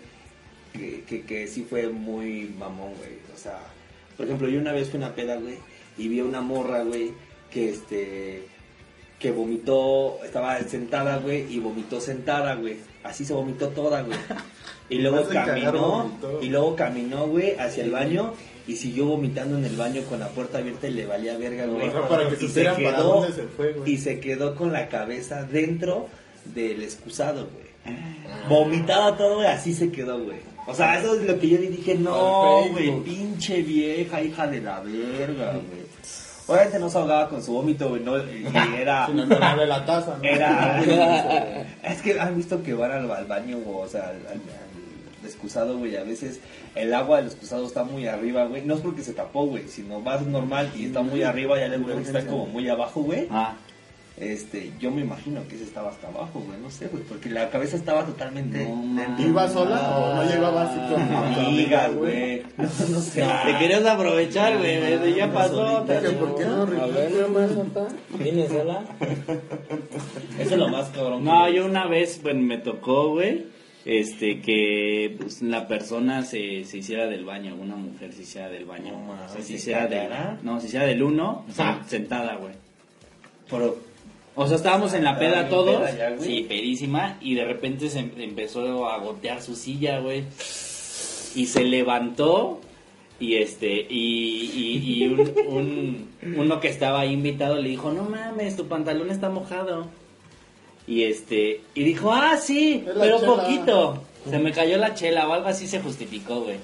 [0.74, 3.12] que, que, que sí fue muy mamón, güey.
[3.34, 3.58] O sea,
[4.16, 5.56] por ejemplo, yo una vez fui a una peda, güey,
[5.96, 7.12] y vi a una morra, güey,
[7.50, 8.42] que este,
[9.18, 12.76] que vomitó, estaba sentada, güey, y vomitó sentada, güey.
[13.02, 14.18] Así se vomitó toda, güey.
[14.90, 18.34] Y luego caminó, y luego caminó, güey, hacia el baño.
[18.66, 21.90] Y siguió vomitando en el baño con la puerta abierta y le valía verga, güey.
[21.90, 26.08] Para que Y se quedó- se fue, y se quedó con la cabeza dentro
[26.54, 27.96] del excusado, güey.
[28.48, 30.38] Vomitado todo, güey, así se quedó, güey.
[30.66, 34.60] O sea, eso es lo que yo le dije, no, güey, pinche vieja, hija de
[34.60, 35.84] la verga, güey.
[36.46, 38.46] Obviamente no se ahogaba con su vómito, güey, no, y
[38.78, 39.06] era...
[39.06, 40.24] Si no, abre la taza, ¿no?
[40.24, 40.80] Era.
[41.82, 44.32] es que han visto que van al, al baño, o sea, al, al-
[45.22, 45.96] al excusado, güey.
[45.96, 46.40] A veces
[46.74, 48.62] el agua del excusado está muy arriba, güey.
[48.62, 51.98] No es porque se tapó, güey, sino vas normal y está muy arriba, ya luego
[51.98, 53.26] está como muy abajo, güey.
[53.30, 53.54] Ah,
[54.16, 56.60] Este, yo me imagino que ese estaba hasta abajo, güey.
[56.60, 58.58] No sé, güey, porque la cabeza estaba totalmente.
[58.58, 59.26] dentro.
[59.26, 62.42] ¿Iba sola o no llegaba así con Amiga, güey.
[62.56, 63.26] No, no sé.
[63.44, 64.80] Te querías aprovechar, güey.
[64.80, 65.84] desde Ya pasó.
[65.84, 67.88] ¿Por qué no A ver, nomás, papá.
[68.16, 68.84] ¿Vienes sola?
[70.38, 71.24] Eso es lo más cabrón.
[71.24, 73.46] No, yo una vez, bueno, me tocó, güey,
[73.84, 78.64] este, que pues, la persona se, se hiciera del baño, una mujer se hiciera del
[78.64, 78.92] baño.
[78.92, 80.08] No O sea, se ¿se hiciera del,
[80.42, 81.44] no, se hiciera del uno,
[81.88, 82.54] sentada, güey.
[83.50, 83.76] Pero,
[84.36, 86.28] O sea, estábamos en la peda todos, peda ya, güey.
[86.28, 90.24] sí, pedísima, y de repente se em- empezó a gotear su silla, güey.
[91.36, 92.60] Y se levantó,
[93.20, 98.02] y este, y, y, y un, un- uno que estaba ahí invitado le dijo, no
[98.04, 99.86] mames, tu pantalón está mojado.
[100.86, 104.02] Y este, y dijo, ah, sí, Es pero poquito.
[104.28, 106.56] Se me cayó la chela o algo así se justificó, güey.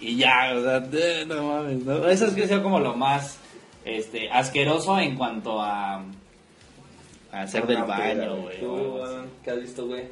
[0.00, 2.08] Y ya, o sea, no mames, ¿no?
[2.08, 3.38] Eso es que sea como lo más
[3.84, 5.96] este asqueroso en cuanto a,
[7.32, 8.56] a hacer del baño, güey.
[8.58, 9.14] o ¿Tú, algo así.
[9.14, 10.04] Alan, ¿Qué has visto, güey?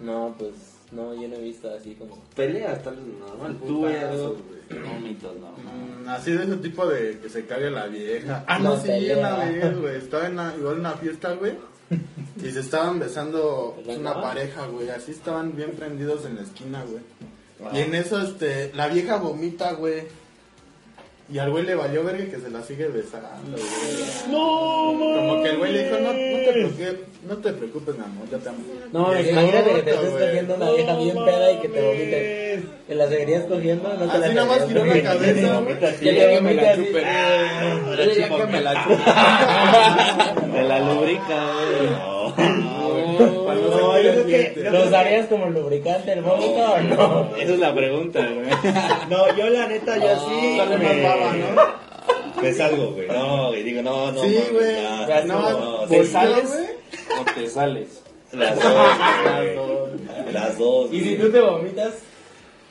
[0.00, 0.52] No, pues
[0.92, 2.18] no, yo no he visto así como...
[2.34, 3.56] Peleas, tal vez normal.
[3.66, 3.86] Tú,
[4.70, 5.48] Vómitos, no.
[5.50, 8.44] Mm, Así de ese tipo de que se cague la vieja.
[8.46, 9.18] Ah, no, La sí, pelea.
[9.18, 9.96] una vez, güey.
[9.96, 11.54] Estaba en una, igual en una fiesta, güey.
[12.42, 14.88] Y se estaban besando una pareja, güey.
[14.90, 17.02] Así estaban bien prendidos en la esquina, güey.
[17.74, 20.04] Y en eso, este, la vieja vomita, güey.
[21.32, 23.62] Y al güey le valió verga que se la sigue besando, güey.
[24.30, 26.94] No, Como que el güey le dijo, no, no, te preocupes,
[27.28, 28.58] no te preocupes, mi amor, yo te amo.
[28.92, 32.62] No, imagínate que te estés cogiendo una vieja bien peda y que te vomite.
[32.88, 33.88] ¿Te la seguirías cogiendo?
[33.94, 35.62] No te la Así nada más giró la cabeza.
[35.78, 36.04] Que así.
[36.04, 37.00] Yo diría que me la chupe.
[40.52, 41.46] De la lubrica,
[42.36, 42.79] güey.
[43.70, 44.70] No, yo creo que.
[44.70, 47.36] ¿Lo usarías como lubricante el vómito o no?
[47.36, 48.46] Esa es la pregunta, güey.
[49.10, 50.56] No, yo la neta, yo sí.
[50.56, 52.42] Sale más me- baba, ¿no?
[52.42, 53.08] Me salgo, güey.
[53.08, 54.22] No, güey, digo, no, no.
[54.22, 54.74] Sí, güey.
[55.08, 57.20] ya, No, no, ¿Te sales güey.
[57.20, 58.02] o te sales?
[58.32, 58.74] Las dos.
[60.32, 60.92] Las dos.
[60.92, 61.94] Y si tú te vomitas,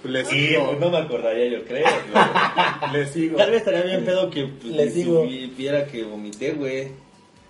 [0.04, 1.86] Le Sí, sigo, pues no me acordaría, yo creo.
[2.12, 2.94] güey.
[2.94, 3.36] le sigo.
[3.38, 5.26] Tal vez estaría bien pedo que pues, Le sigo.
[5.26, 6.88] supiera que vomité, güey.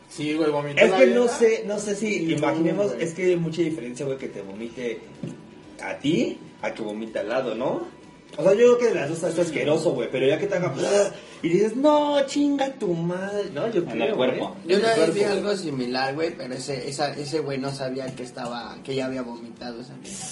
[0.10, 3.04] Sí, güey, vomitó Es la que no sé, no sé si imaginemos, güey.
[3.04, 5.00] es que hay mucha diferencia, güey, que te vomite
[5.84, 7.88] a ti a que vomite al lado, ¿no?
[8.38, 10.56] O sea, yo creo que de las dos está asqueroso, güey, pero ya que te
[10.56, 10.74] haga
[11.42, 14.56] y dices, no, chinga tu madre, no, yo En creo, el cuerpo.
[14.68, 18.24] Yo una vez vi algo similar, güey, pero ese, esa, ese güey no sabía que
[18.24, 20.26] estaba, que ya había vomitado esa vieja.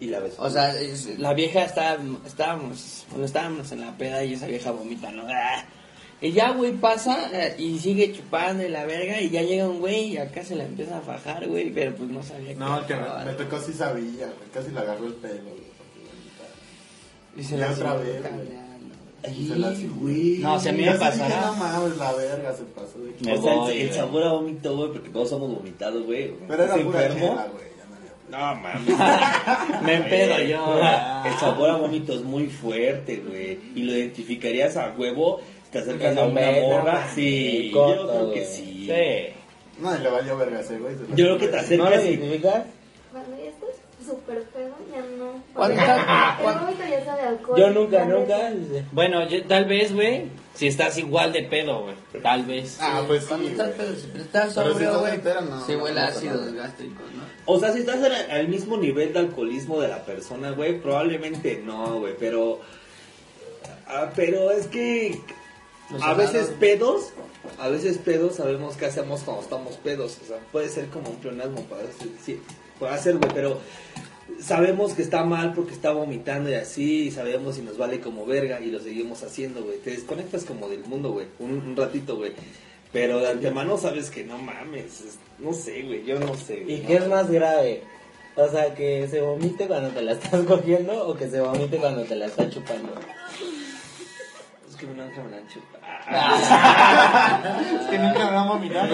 [0.00, 0.34] Y la ves.
[0.38, 5.10] O sea, es- la vieja estaba, estábamos, estábamos en la peda y esa vieja vomita,
[5.10, 5.24] ¿no?
[5.28, 5.64] ¡Ah!
[6.20, 9.78] Y ya, güey, pasa eh, y sigue chupando y la verga y ya llega un
[9.78, 12.94] güey y acá se la empieza a fajar, güey, pero pues no sabía No, que
[12.94, 14.50] me, acababa, me tocó sí sabía, güey.
[14.52, 15.68] Casi le agarró el pelo, güey.
[17.36, 18.22] Y se Y la otra vez, güey.
[18.22, 18.68] caminando.
[19.22, 20.38] Se la Ay, güey.
[20.38, 21.40] No, si a mí me pasara.
[21.46, 23.98] No mames, la verga se pasó de Me o sea, el- voy, el, güey.
[23.98, 26.32] sabor a vómito, güey, porque todos somos vomitados, güey.
[26.48, 27.28] Pero era ¿Estás pura enfermo?
[27.28, 27.64] chela, güey.
[27.76, 29.82] ya no había- No mames.
[29.84, 30.80] Me empedo yo.
[31.28, 33.58] El sabor a vómito es muy fuerte, güey.
[33.76, 35.40] Y lo identificarías a huevo.
[35.72, 37.08] Te acercas a Cuando una morra.
[37.14, 38.86] Sí, corto, yo creo que sí.
[38.86, 39.34] Sí.
[39.82, 40.94] No, y le valió verga ese, güey.
[40.96, 42.64] se Yo creo que te acercas ¿no lo y- identificas?
[43.12, 43.68] Cuando ya estás
[44.04, 45.42] súper pedo, ya no.
[45.54, 47.58] ¿Cuándo Porque está- El cuándo- vómito ya sabe alcohol.
[47.60, 48.52] Yo nunca, nunca.
[48.92, 51.94] Bueno, yo- tal vez, güey, si estás igual de pedo, güey.
[52.22, 52.78] Tal vez.
[52.80, 55.12] Ah, pues sí, Cuando estás, pedo, si estás sobrio, güey,
[55.66, 56.10] sí huele nada.
[56.52, 57.22] gástricos, ¿no?
[57.46, 61.62] O sea, si estás al, al mismo nivel de alcoholismo de la persona, güey, probablemente
[61.64, 62.60] no, güey, pero...
[63.86, 65.18] ah, pero es que
[65.90, 67.10] Los a veces pedos,
[67.58, 70.18] a veces pedos sabemos qué hacemos cuando estamos pedos.
[70.22, 71.82] O sea, puede ser como un pleonasmo, para
[72.24, 72.40] sí,
[72.78, 73.58] puede ser, güey, pero
[74.40, 78.26] sabemos que está mal porque está vomitando y así, y sabemos si nos vale como
[78.26, 79.78] verga y lo seguimos haciendo, güey.
[79.78, 82.32] Te desconectas como del mundo, güey, un, un ratito, güey.
[82.92, 86.60] Pero de antemano sabes que no mames, es- no sé, güey, yo no sé.
[86.64, 86.86] güey, ¿Y ¿no?
[86.88, 87.82] qué es más grave?
[88.36, 92.02] O sea, que se vomite cuando te la estás cogiendo o que se vomite cuando
[92.04, 92.92] te la estás chupando.
[94.78, 95.82] Es que nunca me la han chupado.
[97.80, 98.88] Es que nunca me va a vomitar.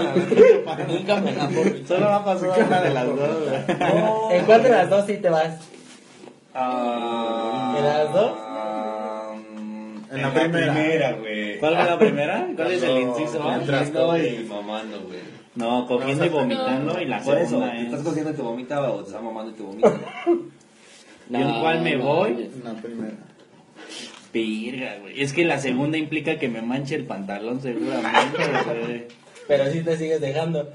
[0.88, 1.84] Nunca me la voy.
[1.86, 4.30] Solo me ha pasado una de las dos.
[4.30, 5.68] ¿En cuál de las dos sí te vas?
[6.54, 8.32] Ah, ¿En las dos?
[10.10, 11.12] En la primera.
[11.12, 11.58] güey.
[11.58, 12.48] ¿Cuál fue la primera?
[12.56, 13.38] ¿Cuál es el inciso?
[13.38, 15.20] Y mamando, güey.
[15.56, 17.84] No, cogiendo y vomitando y la segunda es...
[17.84, 19.92] estás cogiendo y te vomita o te estás mamando y te vomita.
[21.30, 22.50] ¿Y en cuál me voy?
[22.54, 23.14] En la primera.
[24.34, 25.22] Pirga, güey.
[25.22, 28.36] Es que la segunda implica que me manche el pantalón seguramente,
[28.84, 29.04] güey.
[29.46, 30.70] Pero sí te sigues dejando.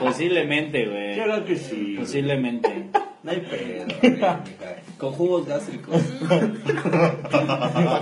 [0.00, 1.16] Posiblemente, güey.
[1.16, 1.96] Yo creo que sí.
[1.98, 2.68] Posiblemente.
[3.22, 4.20] No hay pedo, güey.
[4.98, 5.96] Con jugos gástricos.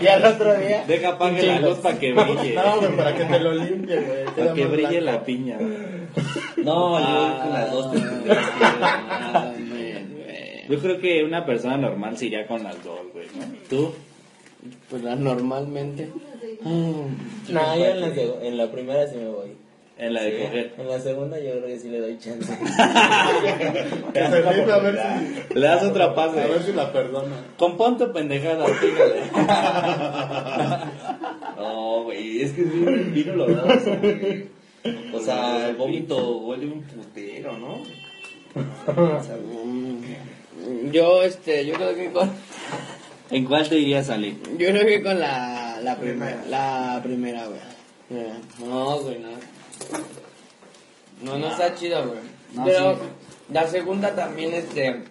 [0.00, 0.84] Y al otro día.
[0.88, 2.54] Deja apague la luz para que brille.
[2.56, 4.24] No, güey, para que te lo limpie, güey.
[4.36, 5.18] Para que brille blanco.
[5.20, 5.56] la piña.
[5.58, 6.02] güey.
[6.64, 7.98] No, yo con las dos te
[10.72, 13.44] Yo creo que una persona normal se iría con las dos, güey, ¿no?
[13.68, 13.92] ¿Tú?
[14.88, 16.08] Pues la- normalmente.
[16.64, 19.50] No, yo en la, seg- en la primera sí me voy.
[19.98, 20.74] En la de coger.
[20.78, 22.50] En la segunda yo creo que sí le doy chance.
[24.14, 26.14] Que se limpie a ver si, Le das otra a ver
[26.48, 26.62] pase.
[26.64, 27.36] si la perdona.
[27.58, 29.20] Compón tu pendejada, fíjate.
[31.56, 34.46] No, güey, es que es bien, bien oloroso, güey.
[35.12, 37.74] O sea, el vómito huele un putero, ¿no?
[39.18, 40.02] O sea, Mm,
[40.90, 42.30] Yo, este, yo creo que con,
[43.30, 44.38] ¿En cuál te irías a salir?
[44.58, 47.60] yo creo que con la, la primera, la primera, güey.
[48.60, 49.30] No, güey, no.
[51.22, 52.18] No, no está chido, güey.
[52.54, 53.00] No, Pero sí.
[53.52, 55.02] la segunda también, este,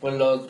[0.00, 0.42] pues los,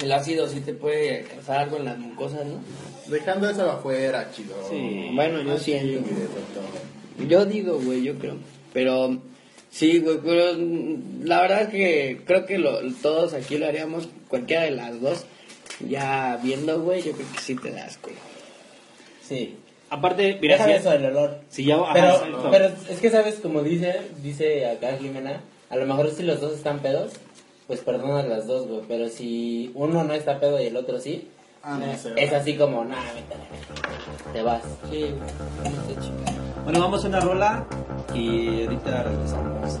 [0.00, 2.60] el ácido sí te puede causar algo en las mucosas, ¿no?
[3.08, 4.54] Dejando eso afuera, chido.
[4.70, 5.10] Sí.
[5.14, 6.08] Bueno, yo Sí, siento.
[7.28, 8.36] Yo digo, güey, yo creo.
[8.72, 9.18] Pero
[9.72, 14.08] sí, güey, pero mm, la verdad es que creo que lo, todos aquí lo haríamos,
[14.28, 15.24] cualquiera de las dos.
[15.80, 18.14] Ya viendo, güey, yo creo que sí te das, güey.
[19.26, 19.56] Sí.
[19.90, 21.40] Aparte, mira, si, eso del olor.
[21.48, 21.76] si ya...
[21.76, 22.48] ajá, Pero, exacto.
[22.50, 26.54] pero es que sabes, como dice, dice acá Jimena, a lo mejor si los dos
[26.54, 27.12] están pedos,
[27.66, 28.82] pues perdonas las dos, güey.
[28.86, 31.28] Pero si uno no está pedo y el otro sí,
[31.62, 32.12] Ah, no sé.
[32.16, 34.32] Es así como, nah, vete a la verga.
[34.32, 34.62] Te vas.
[34.90, 35.14] Sí,
[35.62, 36.32] no sé, chica.
[36.64, 37.64] Bueno, vamos a una rola
[38.14, 39.78] y ahorita regresamos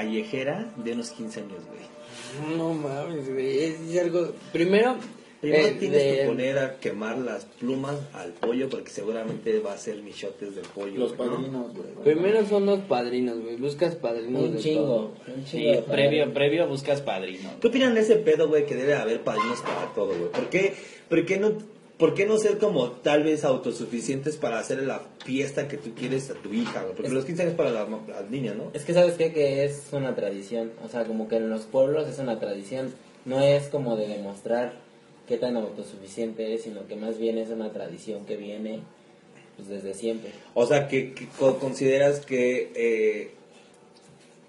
[0.00, 2.56] callejera de unos 15 años, güey?
[2.58, 3.58] No mames, güey.
[3.64, 4.32] Es algo.
[4.52, 4.96] Primero.
[5.40, 9.74] Primero eh, tienes de- que poner a quemar las plumas al pollo porque seguramente va
[9.74, 10.98] a ser michotes de pollo.
[10.98, 11.36] Los güey, ¿no?
[11.36, 11.88] padrinos, güey.
[12.04, 13.56] Primero son los padrinos, güey.
[13.56, 14.80] Buscas padrinos Un de chingo.
[14.82, 15.12] todo.
[15.34, 15.64] Un chingo.
[15.64, 17.50] Sí, de previo, previo buscas padrino.
[17.60, 20.30] ¿Qué opinan de ese pedo, güey, que debe haber padrinos para todo, güey?
[20.32, 20.74] ¿Por qué,
[21.08, 21.52] por qué no,
[21.98, 26.30] por qué no ser como tal vez autosuficientes para hacer la fiesta que tú quieres
[26.30, 26.84] a tu hija?
[26.88, 28.70] Porque Es- los 15 años para las, las niñas, ¿no?
[28.74, 29.32] Es que sabes qué?
[29.32, 32.92] que es una tradición, o sea, como que en los pueblos es una tradición,
[33.24, 34.74] no es como de demostrar
[35.26, 38.80] qué tan autosuficiente eres, sino que más bien es una tradición que viene
[39.56, 40.32] pues desde siempre.
[40.54, 43.30] O sea, que, que co- consideras que eh,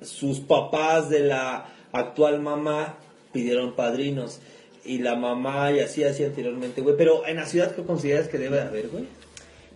[0.02, 2.98] sus papás de la actual mamá
[3.32, 4.40] pidieron padrinos
[4.88, 6.96] y la mamá y así así anteriormente, güey.
[6.98, 9.06] Pero en la ciudad, ¿qué consideras que debe de haber, güey?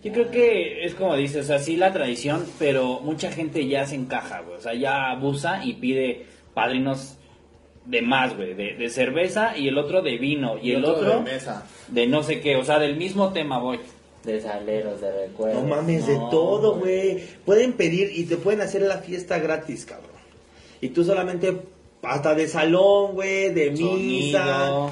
[0.02, 4.40] Yo creo que es como dices, así la tradición, pero mucha gente ya se encaja,
[4.40, 4.56] güey.
[4.56, 7.18] O sea, ya abusa y pide padrinos
[7.84, 8.54] de más, güey.
[8.54, 10.58] De, de cerveza y el otro de vino.
[10.60, 11.66] Y, el otro, de mesa.
[11.88, 12.56] de no sé qué.
[12.56, 13.78] O sea, del mismo tema voy.
[14.24, 15.62] De saleros, de recuerdos.
[15.62, 17.22] No mames, de todo, güey.
[17.44, 20.10] Pueden pedir y te pueden hacer la fiesta gratis, cabrón.
[20.80, 21.56] Y tú solamente,
[22.02, 24.90] hasta de salón, güey, de misa, Sonido.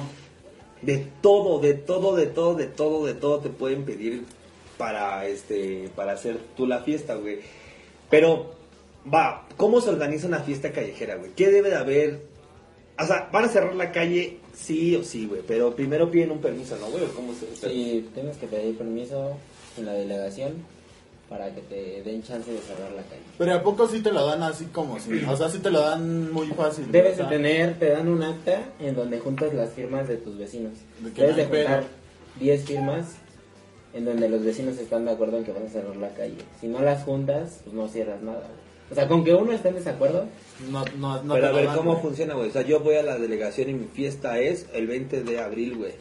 [0.81, 4.23] de todo, de todo, de todo, de todo, de todo te pueden pedir
[4.77, 7.39] para, este, para hacer tú la fiesta, güey.
[8.09, 8.51] Pero,
[9.13, 11.31] va, ¿cómo se organiza una fiesta callejera, güey?
[11.35, 12.21] ¿Qué debe de haber?
[12.99, 15.41] O sea, van a cerrar la calle sí o sí, güey.
[15.47, 17.03] Pero primero piden un permiso, ¿no, güey?
[17.03, 19.37] ¿O ¿Cómo se Sí, tienes que pedir permiso
[19.77, 20.53] en la delegación
[21.31, 23.21] para que te den chance de cerrar la calle.
[23.37, 25.23] Pero ¿a poco sí te lo dan así como si?
[25.23, 26.91] O sea, sí te lo dan muy fácil.
[26.91, 30.73] Debes de tener, te dan un acta en donde juntas las firmas de tus vecinos.
[30.99, 31.83] De Debes de juntar
[32.37, 33.15] 10 firmas
[33.93, 36.35] en donde los vecinos están de acuerdo en que vas a cerrar la calle.
[36.59, 38.49] Si no las juntas, pues no cierras nada.
[38.91, 40.25] O sea, con que uno esté en desacuerdo,
[40.69, 42.49] No, no, no Pero a ver, ¿cómo funciona, güey?
[42.49, 45.77] O sea, yo voy a la delegación y mi fiesta es el 20 de abril,
[45.77, 45.93] güey.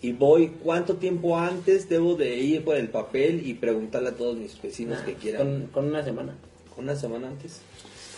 [0.00, 4.36] Y voy, ¿cuánto tiempo antes debo de ir por el papel y preguntarle a todos
[4.36, 5.46] mis vecinos que quieran?
[5.46, 6.36] con, con una semana.
[6.76, 7.60] ¿Una semana antes?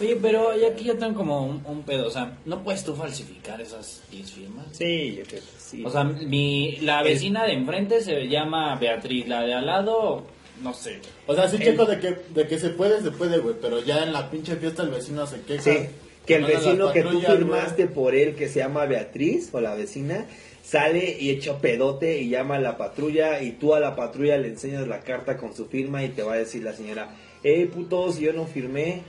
[0.01, 2.95] Oye, pero y aquí yo tengo como un, un pedo, o sea, ¿no puedes tú
[2.95, 4.67] falsificar esas 10 firmas?
[4.73, 5.83] Sí, yo creo que sí.
[5.85, 10.25] O sea, mi, la vecina de enfrente se llama Beatriz, la de al lado,
[10.63, 11.01] no sé.
[11.27, 13.57] O sea, sí checo de que, de que se puede, se puede, güey.
[13.61, 15.63] Pero ya en la pinche fiesta el vecino se queja.
[15.63, 15.89] Sí,
[16.27, 20.27] que el vecino que tú firmaste por él, que se llama Beatriz, o la vecina,
[20.71, 24.49] sale y echa pedote y llama a la patrulla y tú a la patrulla le
[24.49, 27.09] enseñas la carta con su firma y te va a decir la señora,
[27.43, 29.03] eh, putos, yo no firmé.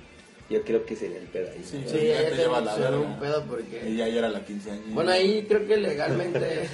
[0.50, 1.62] Yo creo que sería el pedo ahí.
[1.64, 2.98] Sí, Sí, ya ya te lleva la verga.
[2.98, 3.88] un pedo porque...
[3.90, 4.94] Y ya era la quinceañera.
[4.94, 6.64] Bueno, ahí creo que legalmente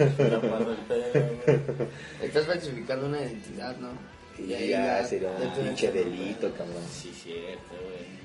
[2.23, 3.89] estás falsificando una identidad, ¿no?
[4.43, 6.83] Y ahí ya sería un pinche delito, cabrón.
[6.91, 8.17] Sí, cierto, güey.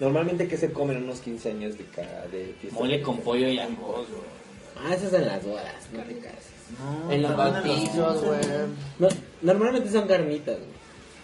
[0.00, 2.78] Normalmente, ¿qué se comen en unos 15 años de, ca- de fiesta?
[2.78, 4.39] Mole con pollo y arroz, güey.
[4.82, 6.50] Ah, eso es en las bodas, no te cases.
[6.78, 8.40] No, En los bautizos, güey.
[8.98, 9.08] No,
[9.42, 10.70] normalmente son carnitas, güey.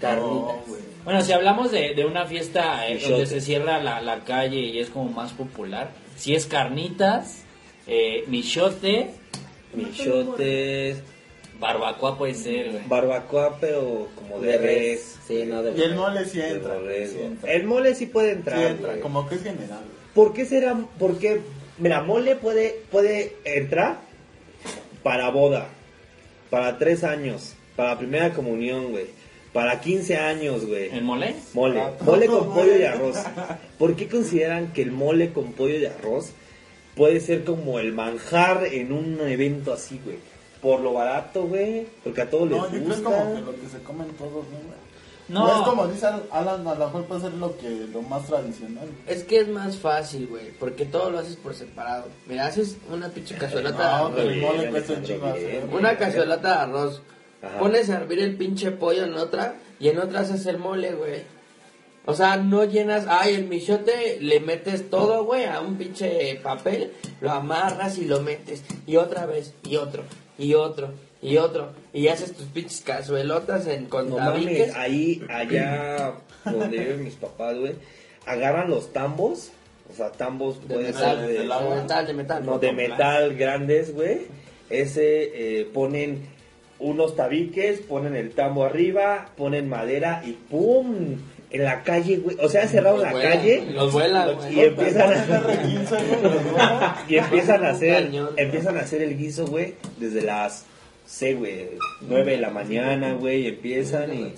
[0.00, 0.30] Carnitas.
[0.32, 0.80] No, güey.
[1.04, 4.78] Bueno, si hablamos de, de una fiesta eh, donde se cierra la, la calle y
[4.80, 7.42] es como más popular, si es carnitas,
[7.86, 9.10] eh, michote,
[9.74, 10.98] Michotes,
[11.60, 12.82] barbacoa puede ser, güey.
[12.88, 15.18] barbacoa, pero como de res.
[15.26, 16.78] Sí, no de Y el mole sí entra.
[16.80, 17.26] res, sí güey.
[17.28, 17.52] entra.
[17.52, 18.62] El mole sí puede Sí entrar.
[18.62, 19.80] entra, como que es general.
[20.14, 20.74] ¿Por qué será?
[20.98, 21.40] ¿Por qué?
[21.78, 23.98] Mira, mole puede, puede entrar
[25.02, 25.68] para boda,
[26.50, 29.06] para tres años, para primera comunión, güey,
[29.52, 30.90] para 15 años, güey.
[30.90, 31.34] ¿El mole?
[31.54, 33.16] Mole, Ah, mole con pollo y arroz.
[33.78, 36.30] ¿Por qué consideran que el mole con pollo y arroz
[36.94, 40.16] puede ser como el manjar en un evento así, güey?
[40.62, 43.10] Por lo barato, güey, porque a todos les No, yo creo que es gusta.
[43.20, 44.85] como que lo que se comen todos, ¿no, güey?
[45.28, 45.46] No.
[45.46, 45.56] No.
[45.60, 48.88] es como dice Alan, a lo mejor puede ser lo que lo más tradicional.
[49.06, 52.06] Es que es más fácil, güey, porque todo lo haces por separado.
[52.26, 54.32] Mira, haces una pinche cazuelota No, de pero arroz.
[54.34, 55.24] el mole bien, cuesta un bien.
[55.24, 55.68] hacer.
[55.72, 57.02] Una cazuelota de arroz.
[57.42, 57.58] Ajá.
[57.58, 61.22] Pones a hervir el pinche pollo en otra y en otra haces el mole, güey.
[62.08, 66.92] O sea, no llenas, ay, el michote, le metes todo, güey, a un pinche papel,
[67.20, 70.04] lo amarras y lo metes, y otra vez, y otro,
[70.38, 70.90] y otro,
[71.26, 77.04] y otro, y haces tus pinches cazuelotas en, con No mames, ahí, allá donde viven
[77.04, 77.74] mis papás, güey,
[78.26, 79.50] agarran los tambos,
[79.90, 82.46] o sea, tambos de puede metal, ser de, de, metal, de metal.
[82.46, 84.20] no, de metal grandes, güey.
[84.70, 86.26] Ese eh, ponen
[86.78, 91.16] unos tabiques, ponen el tambo arriba, ponen madera y ¡pum!
[91.50, 92.36] En la calle, güey.
[92.40, 93.66] O sea, cerrado Los la vuelan, calle.
[93.72, 94.54] los vuelan, güey.
[94.56, 96.82] Y empiezan a, R15, güey, los huevos.
[97.08, 100.66] y empiezan a hacer, empiezan a hacer el guiso, güey, desde las,
[101.06, 101.70] sé, güey,
[102.02, 104.34] 9 de la mañana, güey, y empiezan y...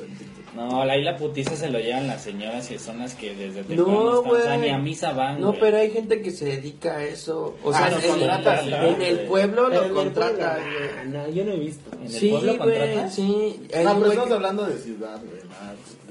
[0.56, 4.22] No, ahí la putiza se lo llevan las señoras y son las que desde temprano
[4.24, 5.60] No, están, ni a misa van, No, güey.
[5.60, 7.56] pero hay gente que se dedica a eso.
[7.62, 9.04] O Ah, sea, lo en, contratan, en ¿no?
[9.04, 10.00] el pueblo Pero en lo
[10.44, 10.58] ah,
[11.06, 11.90] No, yo no he visto.
[11.96, 13.10] ¿En el Sí, pueblo güey, contratan?
[13.12, 13.60] sí.
[13.62, 15.40] No, pero estamos que- hablando de ciudad, güey.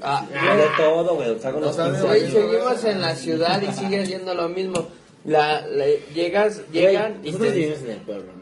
[0.00, 2.32] Ah, Ah, de todo, güey, o sea, con O los sea, 15 de- Güey, años.
[2.32, 4.86] seguimos en la ciudad y sigue haciendo lo mismo.
[5.24, 8.32] La, la- llegas, llegan y Nosotros te vivimos en el pueblo,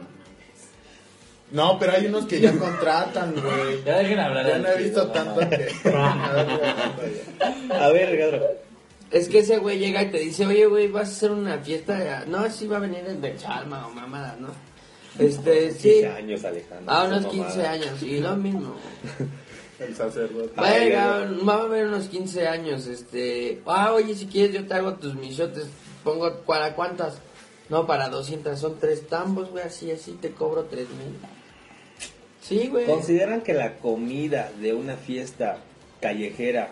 [1.52, 1.78] no.
[1.78, 3.85] Pero hay unos que ya contratan, güey.
[3.85, 5.68] Ya dejen hablar Yo al no he visto tanto que...
[7.70, 8.66] A ver, Ricardo.
[9.11, 12.24] Es que ese güey llega y te dice, oye, güey, vas a hacer una fiesta.
[12.26, 14.49] No, sí va a venir el de Chalma o mamada, ¿no?
[15.18, 15.90] Este, sí.
[15.90, 16.92] 15 años, Alejandro.
[16.92, 17.70] A esa unos 15 mamada.
[17.70, 18.76] años, y lo mismo.
[19.78, 20.53] El sacerdote.
[20.57, 23.61] Ay, Venga, va a haber unos 15 años, este...
[23.66, 25.66] Ah, oye, si quieres yo te hago tus michotes.
[26.03, 27.18] Pongo, ¿para cuántas?
[27.69, 31.17] No, para 200, son tres tambos, güey, así, así, te cobro 3 mil.
[32.41, 32.87] Sí, güey.
[32.87, 35.59] ¿Consideran que la comida de una fiesta
[36.01, 36.71] callejera,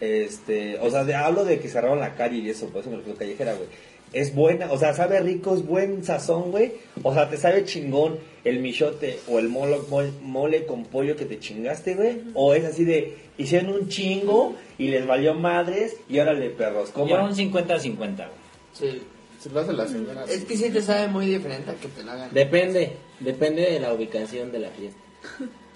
[0.00, 2.96] este, o sea, de- hablo de que cerraron la calle y eso, por eso me
[2.96, 3.68] refiero callejera, güey,
[4.12, 8.18] es buena, o sea, sabe rico, es buen sazón, güey, o sea, te sabe chingón
[8.44, 12.64] el michote o el mole, mol- mole con pollo que te chingaste, güey, o es
[12.64, 17.24] así de, hicieron un chingo y les valió madres y órale, perros, Yo coman.
[17.26, 18.28] un 50-50, güey.
[18.74, 19.02] Sí.
[19.40, 20.24] Se lo hace la señora.
[20.28, 22.30] Es que sí te sabe muy diferente a que te lo hagan.
[22.32, 25.00] Depende, depende de la ubicación de la fiesta.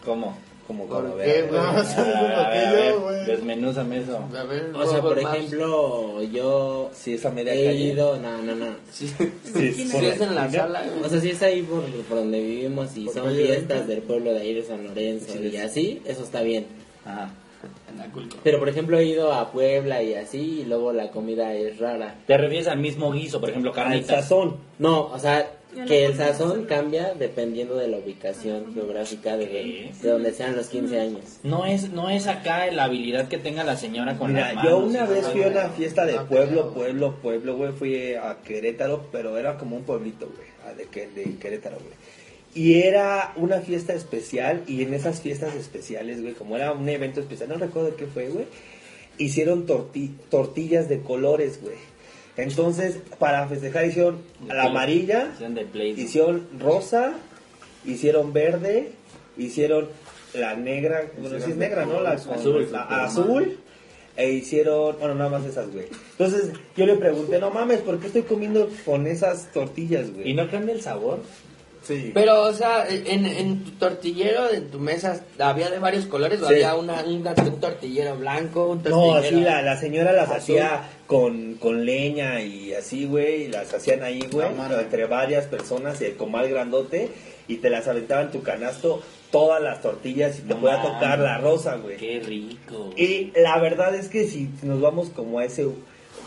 [0.05, 0.37] ¿Cómo?
[0.67, 3.27] Como ¿Por como qué, ver, güey?
[3.27, 4.19] Desmenúzame eso.
[4.35, 7.79] A ver, O sea, por ejemplo, yo Si es a media he calle.
[7.79, 8.67] ido, no, no, no.
[8.91, 10.85] Sí, Sí, es por sí es en la sala.
[11.05, 13.95] O sea, si es ahí por, por donde vivimos y Por son fiestas 20.
[13.95, 15.57] del pueblo de ahí de San Lorenzo Sí, y sí.
[15.59, 16.67] así, eso está bien.
[17.05, 17.31] Ajá.
[17.93, 18.37] En Aculco.
[18.43, 22.15] Pero por ejemplo he ido a Puebla y así y luego la comida es rara.
[22.27, 24.23] Te refieres al mismo guiso, por ejemplo, Al carnitas.
[24.23, 24.57] sazón.
[24.79, 25.51] No, o sea,
[25.89, 31.01] que el sazón cambia dependiendo de la ubicación geográfica de, de donde sean los 15
[31.01, 31.39] años.
[31.43, 34.79] No es, no es acá la habilidad que tenga la señora con Mira, las yo
[34.81, 34.91] manos.
[34.91, 37.73] una y vez fui a una fiesta de pueblo, pueblo, pueblo, güey.
[37.73, 40.77] Fui a Querétaro, pero era como un pueblito, güey.
[40.77, 41.93] De, que- de Querétaro, güey.
[42.55, 47.21] Y era una fiesta especial, y en esas fiestas especiales, güey, como era un evento
[47.21, 48.47] especial, no recuerdo qué fue, güey,
[49.19, 51.77] hicieron torti- tortillas de colores, güey.
[52.37, 56.01] Entonces, para festejar hicieron De la amarilla, hicieron de Play, ¿no?
[56.03, 57.15] hicieron rosa,
[57.85, 58.93] hicieron verde,
[59.37, 59.89] hicieron
[60.35, 62.01] la negra, bueno, sí es negra, ¿no?
[62.01, 62.69] La Azul.
[62.73, 63.59] la azul,
[64.17, 65.87] e hicieron, bueno, nada más esas, güey.
[66.13, 70.31] Entonces, yo le pregunté, no mames, ¿por qué estoy comiendo con esas tortillas, güey?
[70.31, 71.21] ¿Y no cambia el sabor?
[71.87, 72.11] Sí.
[72.15, 76.49] Pero, o sea, en, en tu tortillero, en tu mesa, ¿había de varios colores o
[76.49, 76.55] Sí.
[76.55, 79.13] había una, un, un tortillero blanco, un tortillero...
[79.13, 80.39] No, así la, la señora las azul?
[80.39, 85.45] hacía con, con leña y así, güey, y las hacían ahí, güey, No entre varias
[85.47, 87.11] personas, y el comal grandote,
[87.49, 91.19] y te las aventaban en tu canasto, todas las tortillas, y te No podía tocar
[91.19, 91.99] la rosa, güey.
[91.99, 92.91] Qué rico.
[92.97, 95.67] Y la verdad es que si nos vamos como a ese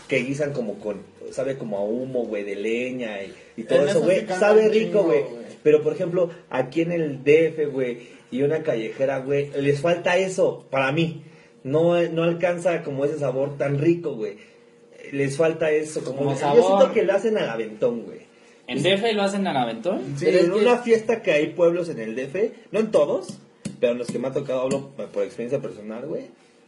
[0.06, 1.02] que guisan como con,
[1.32, 5.02] sabe como a humo, güey, de leña y, y todo En eso, güey, sabe rico,
[5.02, 5.47] güey.
[5.62, 7.98] Pero por ejemplo, aquí en el DF, güey,
[8.30, 11.22] y una callejera, güey, les falta eso, para mí.
[11.64, 14.36] No, no alcanza como ese sabor tan rico, güey.
[15.12, 16.64] Les falta eso, como, Como yo sabor.
[16.66, 18.20] siento que lo hacen al aventón, güey.
[18.66, 20.02] ¿En DF lo hacen al aventón?
[20.16, 23.38] Sí, en que- una fiesta que hay pueblos en el DF, no en todos,
[23.80, 26.26] pero en los que me ha tocado, hablo por experiencia personal, güey.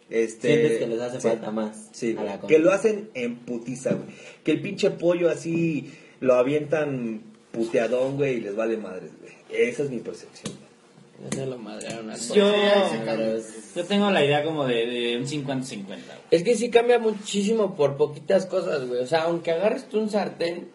[0.09, 1.29] Este, Sientes que les hace sí.
[1.29, 1.89] falta más.
[1.93, 4.09] Sí, a güey, la que lo hacen en putiza, güey.
[4.43, 7.23] Que el pinche pollo así lo avientan
[7.53, 9.33] puteadón, güey, y les vale madres, güey.
[9.51, 10.55] Esa es mi percepción.
[11.31, 12.51] Ya se lo madrearon al Yo,
[13.77, 15.85] yo tengo la idea como de, de un 50-50.
[15.87, 15.99] güey.
[16.31, 19.01] Es que sí cambia muchísimo por poquitas cosas, güey.
[19.03, 20.69] O sea, aunque agarres tú un sartén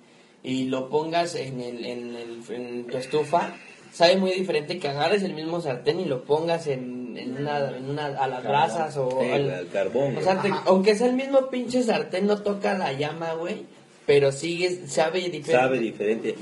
[0.44, 3.56] y lo pongas en, el, en, el, en tu estufa,
[3.92, 7.90] sabe muy diferente que agarres el mismo sartén y lo pongas en, en una, en
[7.90, 9.10] una, a las brasas o...
[9.20, 10.24] Sí, al- güey, al carbón, o güey.
[10.24, 13.64] sea, te- aunque sea el mismo pinche sartén, no toca la llama, güey.
[14.06, 15.52] Pero sigue, sabe diferente.
[15.54, 16.36] Sabe diferente.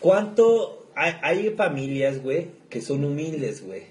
[0.00, 0.86] ¿Cuánto?
[0.94, 3.82] Hay, hay familias, güey, que son humildes, güey.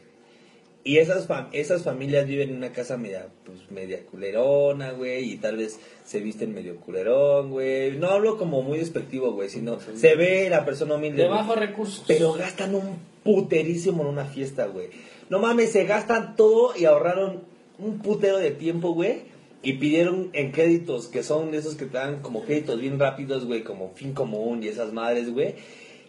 [0.84, 5.38] Y esas, fam- esas familias viven en una casa media, pues, media culerona, güey, y
[5.38, 7.98] tal vez se visten medio culerón, güey.
[7.98, 11.24] No hablo como muy despectivo, güey, sino se ve la persona humilde.
[11.24, 12.04] De bajos recursos.
[12.08, 14.90] Pero gastan un puterísimo en una fiesta, güey.
[15.30, 17.42] No mames, se gastan todo y ahorraron
[17.80, 19.34] un putero de tiempo, güey.
[19.64, 23.46] Y pidieron en créditos, que son de esos que te dan como créditos bien rápidos,
[23.46, 25.56] güey, como fin común y esas madres, güey.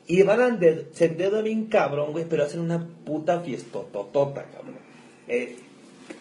[0.07, 4.77] Y van a ende- se endeudan bien cabrón, güey, pero hacen una puta fiestototota, cabrón.
[5.29, 5.57] Eh,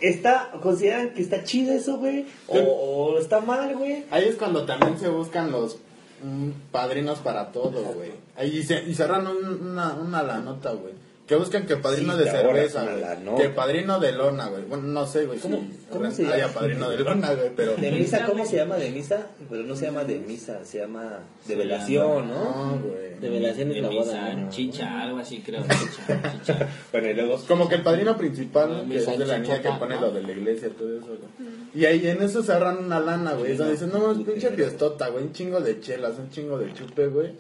[0.02, 2.26] está, ¿Consideran que está chido eso, güey?
[2.48, 4.04] O, o está mal, güey?
[4.10, 5.78] Ahí es cuando también se buscan los
[6.24, 8.12] mm, padrinos para todo, güey.
[8.36, 10.94] Ahí se, y cerran un- una, una la nota, güey.
[11.28, 13.36] Que buscan que padrino Sí, de cerveza, güey.
[13.38, 14.64] Que padrino de lona, güey.
[14.66, 15.40] Bueno, no sé, güey.
[15.40, 16.54] ¿Cómo- si cómo se haya llama?
[16.54, 17.76] padrino de lona, güey, pero...
[17.78, 18.76] ¿De misa cómo se llama?
[18.76, 19.28] ¿De misa?
[19.50, 22.76] Pero no se llama de misa, se llama de velación, ¿no?
[22.76, 23.20] No, güey.
[23.20, 24.34] de velación es la misa, boda.
[24.36, 24.50] ¿no?
[24.52, 25.64] chicha, algo así creo.
[25.68, 26.70] Chicha, chicha.
[26.92, 27.40] Bueno, y luego...
[27.48, 30.22] Como que el padrino principal, que Misa es de la niña que pone lo de
[30.22, 31.56] la iglesia, todo eso, güey.
[31.74, 33.58] Y ahí en eso se ahorran una lana, güey.
[33.58, 35.24] Donde dicen, no, es pinche fiestota, güey.
[35.26, 37.32] Un chingo de chelas, un chingo de chupe, güey.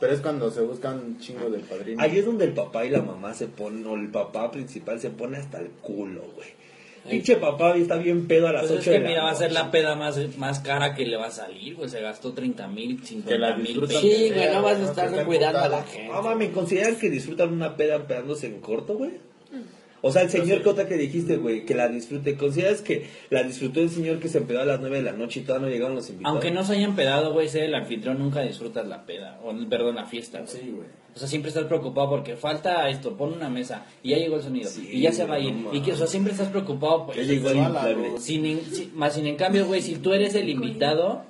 [0.00, 2.02] Pero es cuando se buscan un chingo del padrino.
[2.02, 5.10] Ahí es donde el papá y la mamá se ponen, o el papá principal se
[5.10, 6.48] pone hasta el culo, güey.
[7.08, 9.30] Pinche papá está bien pedo a las Pues 8 es que de la mira, va
[9.30, 11.90] a ser la peda más, más cara que le va a salir, güey.
[11.90, 13.86] Se gastó 30 mil, Que 50 la mil.
[13.88, 16.10] Sí, güey, no vas a No, estar cuidando a la gente.
[16.10, 19.10] Ah, mami, ¿consideran que disfrutan una peda pedándose en corto, güey?
[20.06, 22.36] O sea, el señor Cota que dijiste, güey, que la disfrute.
[22.36, 25.40] ¿Consideras que la disfrutó el señor que se empedó a las 9 de la noche
[25.40, 26.30] y todavía no llegaron los invitados?
[26.34, 29.40] Aunque no se hayan pedado, güey, ser el anfitrión, nunca disfrutas la peda.
[29.42, 30.40] O, perdón, la fiesta.
[30.40, 30.50] güey.
[30.50, 30.88] Sí, güey.
[31.14, 34.42] O sea, siempre estás preocupado porque falta esto, pon una mesa y ya llegó el
[34.42, 35.54] sonido Sí, y ya se va a ir.
[35.72, 37.06] y que, o sea, siempre estás preocupado.
[37.06, 38.18] Pues, Ya llegó el inflable.
[38.18, 38.60] sin, en-
[38.94, 41.22] más sin en cambio, güey, si tú eres el invitado,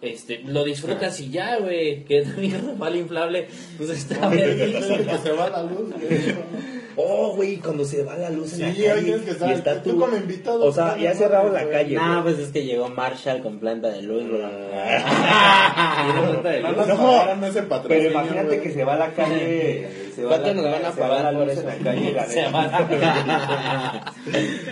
[0.00, 2.04] este, lo disfrutas y ya, güey.
[2.04, 4.30] Que tu hijo se va al inflable, pues está.
[4.30, 6.77] Que se va la luz, güey.
[7.00, 9.90] Oh, güey, cuando se va la luz en Sí, la calle que y está tú
[9.90, 11.94] tú, como invitado, o sea, ya no cerraron la calle.
[11.94, 14.24] No, pues es que llegó Marshall con planta de luz.
[14.24, 14.38] No
[16.86, 17.24] No,
[17.68, 20.84] patrocinio, Pero imagínate que se va a la calle, se va, ¿Cuánto la, nos van
[20.84, 24.14] a se va pagar la luz en la calle, la Se va.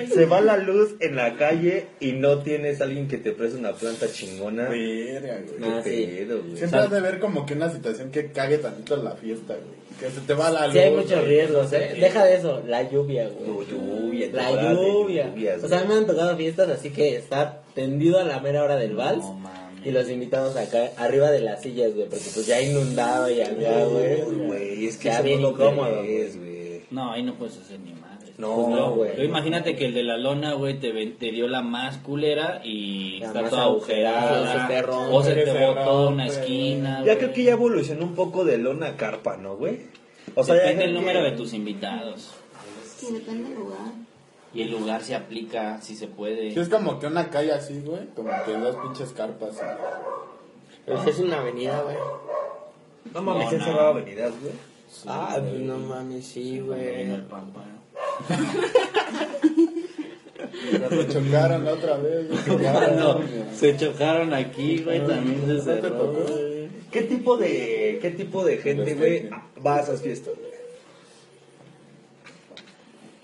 [0.14, 3.72] Se va la luz en la calle y no tienes alguien que te preste una
[3.72, 4.68] planta chingona.
[4.68, 5.58] Verga, güey.
[5.60, 5.78] No.
[5.78, 5.90] Ah, sí.
[6.18, 6.56] pedo, güey.
[6.56, 9.76] Siempre has de ver como que una situación que cague tantito la fiesta, güey.
[10.00, 10.72] Que se te va la luz.
[10.74, 11.96] Sí, hay muchos riesgos, ¿eh?
[12.00, 13.68] Deja de eso, la lluvia, No, güey.
[13.68, 15.28] lluvia, La lluvia.
[15.28, 18.76] lluvias, O sea, me han tocado fiestas así que está tendido a la mera hora
[18.76, 19.24] del vals.
[19.24, 19.65] No.
[19.84, 23.84] Y los invitados acá, arriba de las sillas, güey, porque pues ya inundado y acá,
[23.84, 24.22] güey.
[24.22, 26.82] Uy, güey, es que Ya bien no lo incómodo, güey.
[26.90, 28.32] No, ahí no puedes hacer ni madre.
[28.38, 29.10] No, Pues no, güey.
[29.12, 32.60] Pero imagínate que el de la lona, güey, te, ven- te dio la más culera
[32.64, 36.26] y La está más toda agujerada, se te rompe, o se te se botó una
[36.26, 37.02] esquina.
[37.04, 39.78] Ya creo que ya evolucionó un poco de lona a carpa, ¿no, güey?
[40.34, 42.32] O sea, Depende el que- número de tus invitados.
[42.98, 43.78] Sí, depende del lugar.
[44.54, 46.52] Y el lugar se aplica, si se puede.
[46.52, 48.06] Sí, es como que una calle así, güey.
[48.14, 49.54] Como que dos pinches carpas.
[49.56, 49.68] güey.
[50.86, 51.96] Pues es una avenida, güey.
[53.12, 53.64] No mames, No, se no.
[53.64, 54.52] cerrado avenidas, güey.
[55.06, 57.02] Ah, pues no mames, sí, güey.
[57.02, 57.64] En el Pampa.
[60.88, 62.28] Se chocaron la otra vez.
[62.28, 62.58] güey.
[62.72, 63.22] Cuando
[63.54, 66.12] se chocaron aquí, güey, también se ¿No cerró, tocó?
[66.22, 66.68] güey.
[66.90, 69.28] ¿Qué tipo de, qué tipo de gente, güey,
[69.64, 70.45] va a esas fiestas, güey?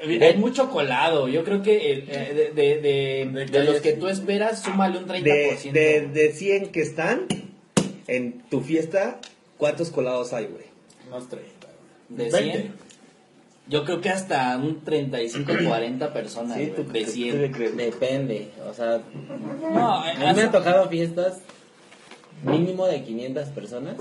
[0.02, 1.28] Hay mucho colado.
[1.28, 2.80] Yo creo que el- eh, de, de,
[3.32, 5.22] de- De los que tú esperas, súmale un 30%.
[5.22, 7.26] De, de, de 100 que están
[8.08, 9.20] en tu fiesta,
[9.58, 10.64] ¿cuántos colados hay, güey?
[11.08, 11.48] Unos 30.
[12.08, 12.52] ¿De 20.
[12.58, 12.72] 100?
[13.68, 17.40] Yo creo que hasta un 35, 40 personas, Sí, ¿tú, de tú- tú 100.
[17.42, 17.76] le crees?
[17.76, 19.00] Depende, o sea,
[19.72, 21.38] No, eh, a mí me han tocado fiestas
[22.44, 23.94] mínimo de 500 personas.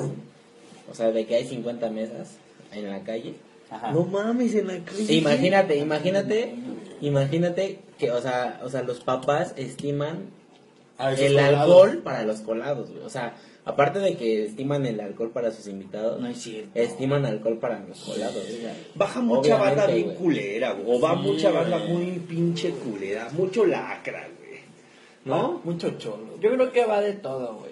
[0.89, 2.37] O sea, de que hay 50 mesas
[2.73, 3.35] en la calle.
[3.71, 3.91] Ajá.
[3.91, 5.13] No mames, en la calle.
[5.13, 6.55] Imagínate, imagínate,
[7.01, 10.29] imagínate que, o sea, o sea, los papás estiman
[10.97, 11.59] Ah, el colados.
[11.61, 13.01] alcohol para los colados, güey.
[13.03, 16.69] O sea, aparte de que estiman el alcohol para sus invitados, No es cierto.
[16.75, 18.35] estiman alcohol para los colados.
[18.35, 18.67] güey.
[18.93, 20.17] Baja mucha Obviamente, banda bien güey.
[20.17, 20.97] culera, güey.
[20.97, 21.91] O va Sí, mucha banda güey.
[21.93, 23.29] muy pinche culera.
[23.31, 24.59] Mucho lacra, güey.
[25.25, 25.59] ¿No?
[25.63, 26.37] Mucho cholo.
[26.39, 27.71] Yo creo que va de todo, güey.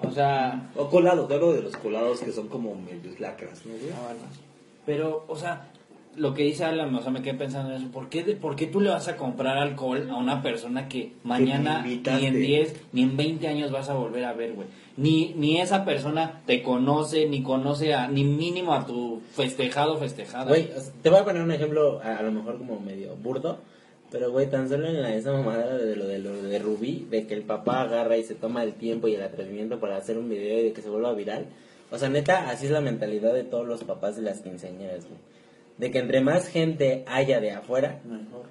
[0.00, 3.90] O sea, O colados, hablo de los colados que son como medios lacras, ¿no, güey?
[3.92, 4.47] ah, bueno.
[4.88, 5.68] Pero, o sea,
[6.16, 7.90] lo que dice Alan, o sea, me quedé pensando en eso.
[7.92, 11.12] ¿Por qué, de- ¿Por qué tú le vas a comprar alcohol a una persona que
[11.24, 11.82] mañana,
[12.20, 14.66] ni en 10, ni en 20 años vas a volver a ver, güey?
[14.96, 20.46] Ni, ni esa persona te conoce, ni conoce a, ni mínimo a tu festejado, festejada.
[20.48, 20.70] Güey,
[21.02, 23.58] te voy a poner un ejemplo, a, a lo mejor como medio burdo,
[24.10, 27.26] pero güey, tan solo en la, esa mamadera de lo de lo de Rubí, de
[27.26, 30.30] que el papá agarra y se toma el tiempo y el atrevimiento para hacer un
[30.30, 31.44] video y de que se vuelva viral.
[31.90, 35.18] O sea, neta, así es la mentalidad de todos los papás de las quinceañeras, güey.
[35.78, 38.00] De que entre más gente haya de afuera,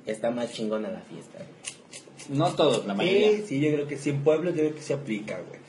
[0.06, 1.38] está más chingona la fiesta.
[1.40, 2.38] güey.
[2.38, 3.32] No todos, la mayoría.
[3.32, 4.10] Sí, sí, yo creo que sí.
[4.12, 5.60] En pueblo yo creo que se aplica, güey.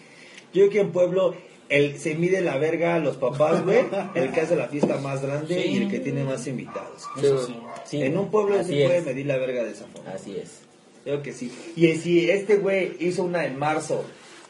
[0.54, 1.34] Yo creo que en pueblo
[1.68, 3.80] el, se mide la verga a los papás, güey.
[4.14, 5.68] El que hace la fiesta más grande Sí.
[5.68, 7.04] y el que tiene más invitados.
[7.20, 7.54] Sí.
[7.84, 9.04] Sí, en un pueblo así se puede es.
[9.06, 10.10] medir la verga de esa forma.
[10.12, 10.60] Así es.
[11.04, 11.52] Yo creo que sí.
[11.76, 14.04] Y si este güey hizo una en marzo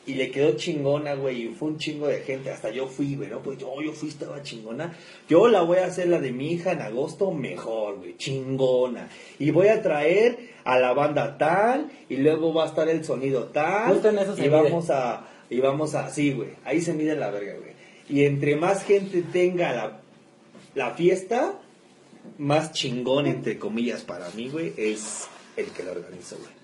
[0.09, 3.29] y le quedó chingona, güey, y fue un chingo de gente, hasta yo fui, güey,
[3.29, 3.43] ¿no?
[3.43, 4.97] Pues yo, yo fui, estaba chingona.
[5.29, 9.11] Yo la voy a hacer la de mi hija en agosto mejor, güey, chingona.
[9.39, 13.49] Y voy a traer a la banda tal, y luego va a estar el sonido
[13.49, 13.93] tal.
[13.93, 14.63] Justo en eso se y mide.
[14.63, 17.73] vamos a, y vamos a, sí, güey, ahí se mide la verga, güey.
[18.09, 20.01] Y entre más gente tenga la,
[20.75, 21.61] la fiesta,
[22.39, 25.29] más chingón, entre comillas, para mí, güey, es
[25.59, 26.58] el que la organiza, güey.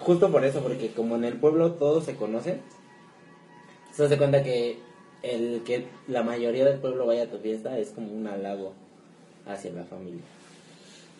[0.00, 2.60] Justo por eso, porque como en el pueblo todos se conocen,
[3.94, 4.78] se hace cuenta que
[5.22, 8.72] el que la mayoría del pueblo vaya a tu fiesta es como un halago
[9.46, 10.20] hacia la familia.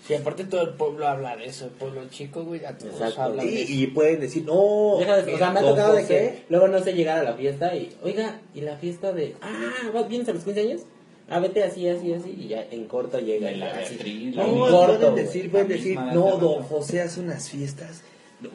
[0.07, 3.47] Sí, aparte todo el pueblo habla de eso, el pueblo chico, güey, ya todos hablan
[3.47, 3.73] de Y, eso.
[3.73, 4.97] y pueden decir, no.
[4.99, 7.33] Deja de- o sea, me ha tocado de que luego no sé llegar a la
[7.35, 10.83] fiesta y, oiga, ¿y la fiesta de, ah, ¿vas- vienes a los 15 años?
[11.31, 13.49] Ah, vete así, así, así, y ya en corto llega.
[13.49, 13.95] De la así.
[13.95, 18.03] Beatriz, No, corto, pueden decir, pueden decir, no, don José hace unas fiestas.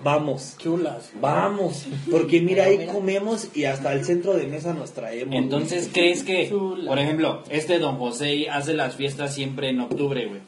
[0.04, 1.10] Vamos, Chulas.
[1.20, 1.88] vamos.
[2.12, 5.34] Porque mira, ahí comemos y hasta el centro de mesa nos traemos.
[5.36, 6.88] Entonces, ¿crees que, Chula.
[6.88, 10.42] por ejemplo, este don José hace las fiestas siempre en octubre, güey?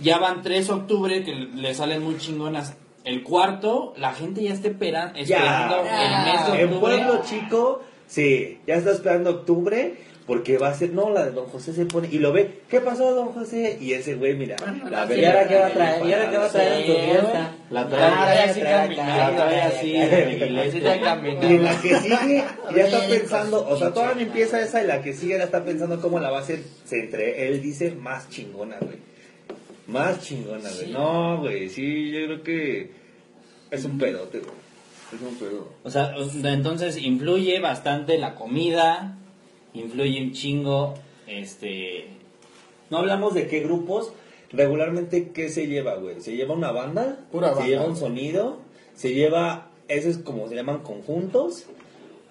[0.00, 2.74] Ya van tres octubre que le salen muy chingonas.
[3.04, 6.26] El cuarto, la gente ya está espera- esperando Ya.
[6.26, 6.96] el mes de En octubre.
[6.96, 9.96] pueblo chico, sí, ya está esperando octubre
[10.26, 12.80] Porque va a ser, no, la de Don José se pone y lo ve, ¿qué
[12.80, 13.76] pasó, Don José?
[13.78, 14.56] Y ese güey, mira,
[14.90, 16.06] la ¿Y ahora qué va a traer?
[16.06, 17.74] ¿Y ahora qué va a traer tu?
[17.74, 22.44] La trae- así caminando, trae así, Y la que sigue,
[22.74, 25.62] ya está pensando, o sea, todavía no empieza esa y la que sigue ya está
[25.62, 28.96] pensando cómo la va a hacer, se entre, él dice, más chingona, güey.
[29.86, 30.90] Más chingona, güey.
[30.90, 32.90] No, güey, sí, yo creo que
[33.70, 34.54] es un pedote, güey.
[35.14, 35.68] Es un pedo.
[35.82, 36.14] O sea,
[36.44, 39.18] entonces influye bastante la comida,
[39.74, 40.94] influye un chingo,
[41.26, 42.06] este...
[42.90, 44.12] No hablamos de qué grupos,
[44.52, 46.20] regularmente, ¿qué se lleva, güey?
[46.20, 47.18] ¿Se lleva una banda?
[47.32, 47.68] Pura ¿Se banda.
[47.68, 48.58] lleva un sonido?
[48.94, 51.64] ¿Se lleva, eso es como se llaman conjuntos?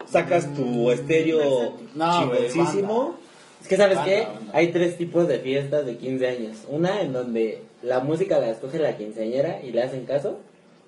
[0.10, 2.46] ¿Sacas tu estéreo No, güey?
[2.46, 4.22] Es que, ¿sabes Banda, qué?
[4.26, 4.52] banda.
[4.54, 6.58] Hay tres tipos de fiestas de 15 años.
[6.68, 10.38] Una en donde la música la escoge la quinceañera y le hacen caso.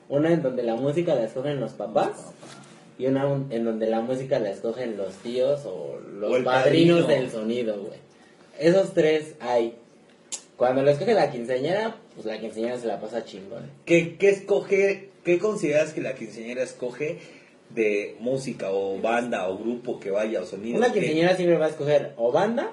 [0.10, 2.34] Una en donde la música la escogen los papás.
[2.98, 7.02] Y una un- en donde la música la escogen los tíos o los O padrinos
[7.02, 7.22] padrino.
[7.22, 8.00] del sonido, güey.
[8.60, 9.76] Esos tres hay.
[10.56, 13.70] Cuando la escoge la quinceañera, pues la quinceañera se la pasa chingón.
[13.86, 17.20] ¿Qué, qué escoge, qué consideras que la quinceañera escoge
[17.72, 20.78] de música o banda o grupo que vaya o sonido?
[20.78, 22.72] Una quinceañera siempre va a escoger o banda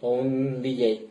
[0.00, 1.04] o un DJ.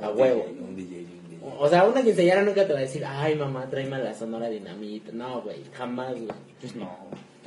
[0.00, 0.44] A huevo.
[0.44, 1.38] Un DJ, un DJ.
[1.60, 5.12] O sea, una quinceañera nunca te va a decir, ay mamá, tráeme la sonora dinamita.
[5.12, 6.26] No, güey, jamás, güey.
[6.60, 6.90] Pues no.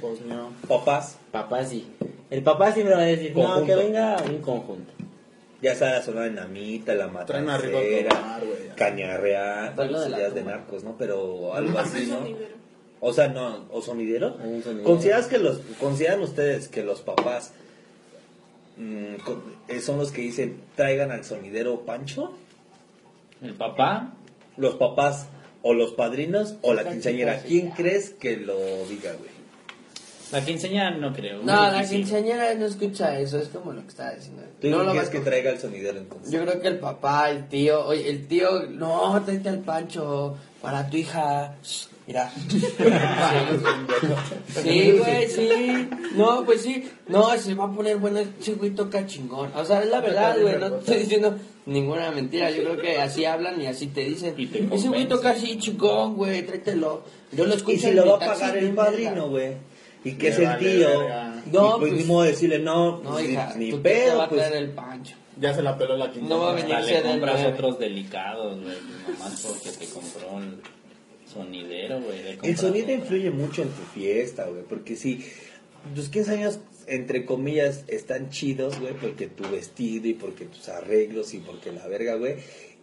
[0.01, 0.51] Pues no.
[0.67, 1.87] Papás, Papá sí.
[2.29, 4.91] El papá siempre va a decir, no, que venga un conjunto.
[5.61, 8.55] ya sea la zona dinamita, la Traen a Rigo matancera, lo de
[9.75, 10.51] bueno, la de tumba.
[10.51, 10.95] narcos, ¿no?
[10.97, 12.19] Pero algo así, ¿no?
[12.99, 14.37] O sea, no, o sonidero.
[14.83, 17.53] ¿Consideras que los, consideran ustedes que los papás
[18.77, 22.33] mm, con- eh, son los que dicen traigan al sonidero Pancho?
[23.41, 24.13] El papá,
[24.57, 25.27] ¿Los papás
[25.61, 27.41] o los padrinos o la quinceañera?
[27.43, 28.57] ¿Quién crees que lo
[28.89, 29.36] diga, güey?
[30.31, 31.43] La quinceañera no creo.
[31.43, 34.43] No, la quinceañera no escucha eso, es como lo que estaba diciendo.
[34.61, 36.31] ¿Tú no lo quieres que traiga el sonidero entonces?
[36.31, 40.89] Yo creo que el papá, el tío, oye, el tío, no, tráete al Pancho para
[40.89, 41.55] tu hija.
[41.63, 42.31] Shh, Mira.
[44.63, 45.89] Sí, güey, sí.
[46.15, 46.89] No, pues sí.
[47.07, 48.19] No, se va a poner bueno.
[48.19, 49.51] Ese güey toca chingón.
[49.53, 50.57] O sea, es la verdad, güey.
[50.57, 52.49] No te estoy diciendo ninguna mentira.
[52.49, 54.33] Yo creo que así hablan y así te dicen.
[54.37, 56.43] Y te Ese güey toca así chingón, güey.
[56.43, 57.03] Tráetelo.
[57.33, 59.55] Yo lo escucho Y si lo va a pagar el padrino, güey.
[60.03, 60.85] Y es el vale.
[61.51, 63.89] No, y pues, pues- ni modo de decirle, no, No, pues, hija, ni tú te
[63.89, 64.41] pedo, va a pues.
[64.47, 65.15] traer el Pancho.
[65.39, 66.35] Ya se la peló la quinceañera.
[66.35, 66.69] No va a venir.
[66.69, 67.53] Le compras nueve.
[67.53, 68.75] otros delicados, güey.
[69.07, 70.57] Nomás porque te compró el
[71.31, 72.19] sonidero, güey.
[72.41, 75.25] El sonido influye mucho en tu fiesta, güey, porque si
[75.93, 81.33] tus 15 años, entre comillas, están chidos, güey, porque tu vestido y porque tus arreglos
[81.33, 82.35] y porque la verga, güey,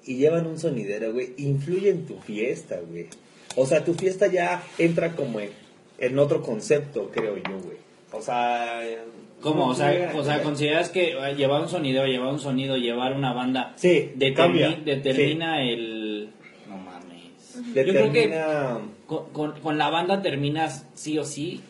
[0.04, 3.06] y llevan un sonidero, güey, influye en tu fiesta, güey.
[3.56, 5.50] O sea, tu fiesta ya entra como en,
[5.98, 7.76] en otro concepto, creo yo, güey.
[8.12, 8.80] O sea...
[9.40, 9.66] ¿Cómo?
[9.68, 13.12] O sea, o sea, con consideras que eh, llevar un sonido, llevar un sonido, llevar
[13.12, 14.70] una banda Sí, determi- cambia.
[14.84, 16.30] determina el...
[16.68, 17.54] No mames.
[17.74, 18.78] Yo creo que determina...
[19.06, 21.60] con, con- con la banda terminas sí o sí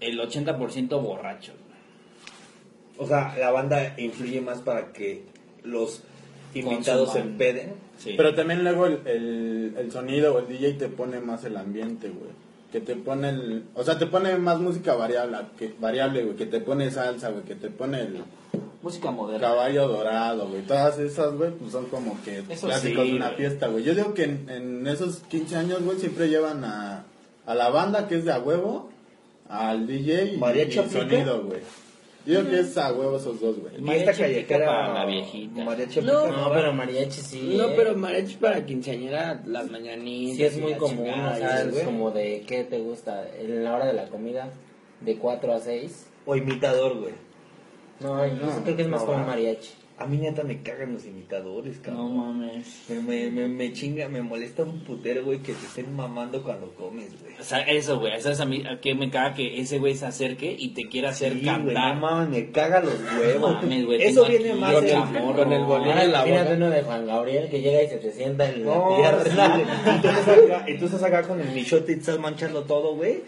[0.00, 1.52] el 80% borracho.
[2.98, 5.22] O sea, la banda influye más para que
[5.62, 6.02] los
[6.54, 7.74] invitados se empeden.
[7.96, 8.12] Sí.
[8.16, 12.08] Pero también luego el, el, el sonido o el DJ te pone más el ambiente,
[12.10, 12.30] güey.
[12.72, 13.64] Que te pone el...
[13.74, 16.36] O sea, te pone más música variable, que, variable, güey.
[16.36, 17.42] Que te pone salsa, güey.
[17.44, 18.22] Que te pone el
[18.82, 19.48] Música moderna.
[19.48, 20.62] caballo dorado, güey.
[20.62, 23.36] Todas esas, güey, pues son como que Eso clásicos sí, de una güey.
[23.36, 23.84] fiesta, güey.
[23.84, 27.04] Yo digo que en, en esos 15 años, güey, siempre llevan a,
[27.44, 28.88] a la banda que es de a huevo,
[29.48, 31.60] al DJ y, ¿Mariachi y sonido, güey.
[32.26, 33.80] Yo digo que es a huevo esos dos, güey.
[33.80, 35.64] Mariachi callejera para la viejita.
[35.64, 37.54] mariachi No, pero mariachi sí.
[37.56, 37.72] No, eh.
[37.76, 40.36] pero mariachi para quinceañera, las mañanitas.
[40.36, 41.84] Sí es muy común, chingada, o sea, y es güey.
[41.84, 43.26] como de, ¿qué te gusta?
[43.38, 44.50] En la hora de la comida,
[45.00, 46.06] de 4 a 6.
[46.26, 47.14] O imitador, güey.
[48.00, 49.26] No, yo No, creo que es más no, como va.
[49.26, 49.70] mariachi.
[50.00, 52.16] A mí neta me cagan los imitadores, No cabrón.
[52.16, 52.84] mames.
[52.88, 56.72] Me, me, me, me chinga, me molesta un putero, güey, que te estén mamando cuando
[56.74, 57.34] comes, güey.
[57.38, 58.14] O sea, eso, güey.
[58.14, 61.10] Eso es a mí que me caga que ese güey se acerque y te quiera
[61.10, 61.96] hacer Sí, cantar.
[61.96, 63.52] no mames, me caga los huevos.
[63.62, 64.90] mames, güey, Eso viene más con el
[65.34, 66.50] con el Ahora en la boca.
[66.56, 69.22] uno de Juan Gabriel que llega y se te sienta en la No, tierra.
[69.22, 69.30] sí,
[69.96, 73.20] estás acá, y tú estás acá con el michote y te estás manchando todo, güey.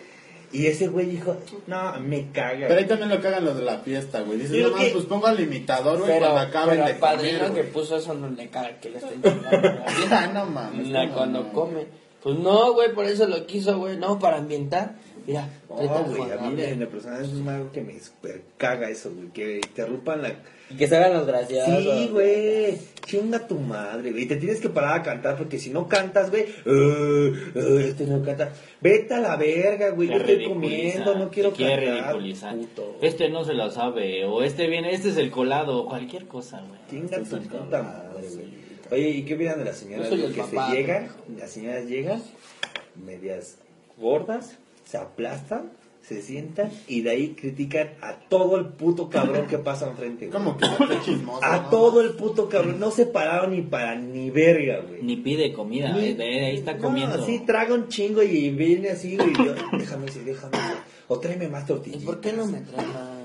[0.53, 1.37] Y ese güey dijo,
[1.67, 2.67] no, me caga.
[2.69, 4.39] Pero ahí también lo cagan los de la fiesta, güey.
[4.39, 6.99] Dices, no más, que- pues pongo al imitador, güey, Pero, cuando acaben pero de al
[6.99, 9.85] padrino comer, que puso eso no le caga que le estén chingando.
[10.11, 10.89] Ah, no mames.
[10.89, 11.53] La- no, cuando no.
[11.53, 11.87] come.
[12.23, 13.97] Pues no, güey, por eso lo quiso, güey.
[13.97, 14.95] No, para ambientar.
[15.27, 19.11] Mira, No, güey, a mí en la persona es algo que me super caga eso,
[19.15, 19.29] güey.
[19.29, 20.35] Que interrumpan la.
[20.73, 21.83] Y que se hagan los graciosos.
[21.83, 22.79] Sí, güey.
[23.05, 24.27] Chinga tu madre, güey.
[24.27, 26.47] Te tienes que parar a cantar porque si no cantas, güey.
[26.65, 28.53] Uh, uh, este no canta.
[28.81, 30.09] Vete a la verga, güey.
[30.09, 31.81] Yo Te estoy comiendo, no quiero cantar.
[31.81, 32.57] ridiculizar.
[32.57, 32.97] puto.
[33.03, 36.63] Este no se la sabe, o este viene, este es el colado, o cualquier cosa,
[36.67, 36.81] güey.
[36.91, 38.63] Chinga tu puta madre, güey.
[38.91, 41.09] Oye, ¿y qué opinan de las señoras Yo soy güey, el que papá, se llegan?
[41.39, 42.23] Las señoras llegan,
[43.05, 43.57] medias
[43.99, 45.71] gordas, se aplastan,
[46.03, 50.33] se sientan y de ahí critican a todo el puto cabrón que pasa enfrente, güey.
[50.37, 51.45] Como que qué chismoso.
[51.45, 51.69] A ¿no?
[51.71, 52.81] todo el puto cabrón.
[52.81, 55.03] No se pararon ni para ni verga, güey.
[55.03, 57.25] Ni pide comida, Ni- eh, de ahí está No, comiendo.
[57.25, 59.31] sí, traga un chingo y viene así, güey.
[59.31, 60.57] y yo, déjame ese, déjame.
[61.09, 62.03] O tráeme más ¿Y tortillas.
[62.03, 62.71] por qué no me más?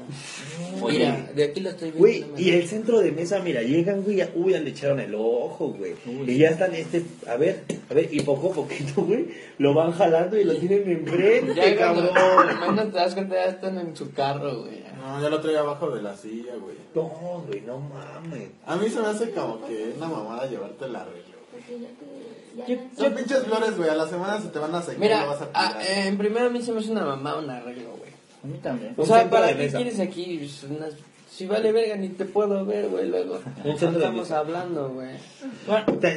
[0.82, 0.98] Oye.
[1.00, 2.00] Mira, de aquí lo estoy viendo.
[2.00, 5.14] Güey, y el centro de mesa, mira, llegan, güey, ya- uy, ya le echaron el
[5.16, 5.94] ojo, güey.
[6.28, 9.92] Y ya están, este, a ver, a ver, y poco a poquito, güey, lo van
[9.92, 12.10] jalando y lo tienen enfrente, Ya cabrón.
[12.14, 14.84] cuando menos te das cuenta, ya están en su carro, güey.
[15.00, 16.76] No, ya lo traía abajo de la silla, güey.
[16.96, 18.50] No, güey, no mames.
[18.66, 21.38] A mí se me hace como que una mamada llevarte la arreglo.
[21.52, 22.76] Porque ya te.
[22.76, 23.90] Ya no- Son pinches flores, güey.
[23.90, 26.50] A la semana se te van a lo Mira, vas a eh, en primero a
[26.50, 28.07] mí se me hace una mamá un arreglo, güey.
[28.44, 28.94] A mí también.
[28.98, 29.78] O sea, ¿para de qué mesa.
[29.78, 30.38] quieres aquí?
[30.40, 30.94] Pues, unas-
[31.30, 33.40] Si vale verga, ni te puedo ver, güey, luego.
[33.64, 35.10] De Estamos hablando, güey.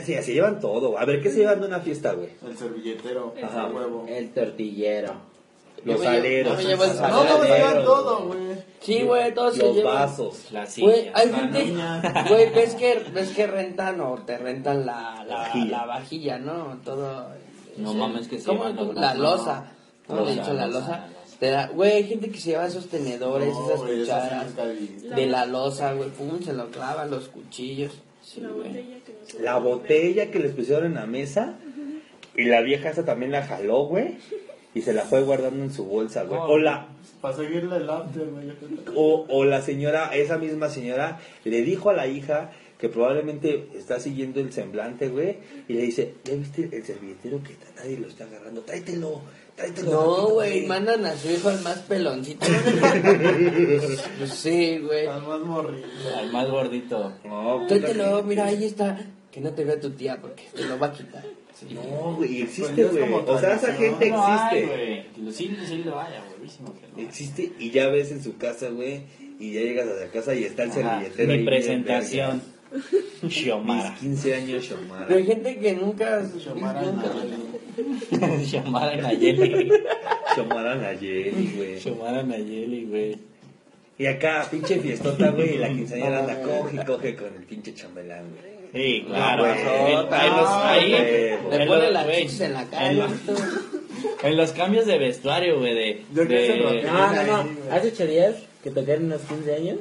[0.05, 0.99] Sí, se llevan todo.
[0.99, 2.31] A ver, ¿qué se llevan de una fiesta, güey?
[2.47, 3.66] El servilletero, Ajá.
[3.66, 4.07] el huevo.
[4.09, 5.12] El tortillero.
[5.85, 6.62] Los aleros.
[6.62, 8.39] yo me No, no, llevan todo, güey.
[8.81, 9.95] Sí, güey, todos se Los llevan.
[9.95, 10.53] vasos.
[10.53, 11.12] La Güey, silla.
[11.14, 12.25] hay la gente, niña.
[12.29, 15.71] güey, ves que, ves que rentan o te rentan la, la, Vajilla.
[15.79, 16.79] la vajilla, ¿no?
[16.85, 17.29] Todo.
[17.79, 19.23] No mames, que se ¿Cómo, los- La no.
[19.23, 19.73] losa.
[20.07, 21.09] ¿Cómo le he Loza, dicho la loza, losa?
[21.41, 24.11] Te da, güey, hay gente que se lleva esos tenedores, No, esas güey, eso sí
[24.11, 24.57] cucharas
[25.16, 27.99] de la losa, güey, pum, se lo clavan los cuchillos.
[28.22, 31.55] Sí, La botella que no se La botella que les pusieron en la mesa
[32.36, 34.18] y la vieja esa también la jaló, güey.
[34.74, 36.38] Y se la fue guardando en su bolsa, güey.
[36.41, 36.86] O la,
[37.20, 38.53] Para seguirle el after, güey.
[38.95, 43.99] o, o la señora, esa misma señora, le dijo a la hija que probablemente está
[43.99, 45.38] siguiendo el semblante, güey.
[45.68, 48.61] Y le dice, ¿ya viste el servilletero que nadie lo está agarrando?
[48.61, 49.20] Tráetelo.
[49.85, 52.47] No, güey, mandan a su hijo el más peloncito.
[54.19, 55.07] pues sí, güey.
[55.07, 55.87] Al más morrido.
[56.17, 57.13] Al más gordito.
[57.25, 58.99] No, puta Tráetelo, mira, ahí está.
[59.31, 61.25] Que no te vea tu tía porque te lo va a quitar.
[61.59, 61.75] Sí.
[61.75, 63.01] No, güey, Pues existe, güey.
[63.01, 65.07] como O sea, esa gente No hay, existe.
[65.17, 65.33] güey.
[65.33, 67.03] Sí, sí lo hay, buenísimo que.
[67.03, 69.03] Existe y ya ves en su casa, güey.
[69.39, 71.33] Y ya llegas a la casa y está el Ajá, servilletero.
[71.33, 72.43] Mi presentación.
[73.29, 73.91] Xiomara.
[73.91, 75.07] Mis 15 años, Xiomara.
[75.07, 76.23] Pero hay gente que nunca.
[76.39, 78.47] Xiomara Nayeli.
[78.47, 79.73] Xiomara Nayeli.
[80.35, 81.81] Xiomara Nayeli, güey.
[81.81, 83.16] Xiomara Nayeli, güey.
[83.99, 85.55] Y acá, pinche fiestota, güey.
[85.57, 88.51] Y la quinceañera anda coge y coge con el pinche chambelán, güey.
[88.73, 89.43] Sí, claro.
[89.43, 89.55] güey.
[90.11, 91.59] Ah, ahí, güey.
[91.59, 92.91] Le pone güey, chichis en la cara.
[92.91, 93.11] en los-
[94.23, 96.05] En los cambios de vestuario, güey, de...
[96.14, 97.37] Se de- lo- No, no, no.
[97.41, 97.59] Ahí.
[97.71, 99.79] Hace ocho días que tocaron unos 15 años.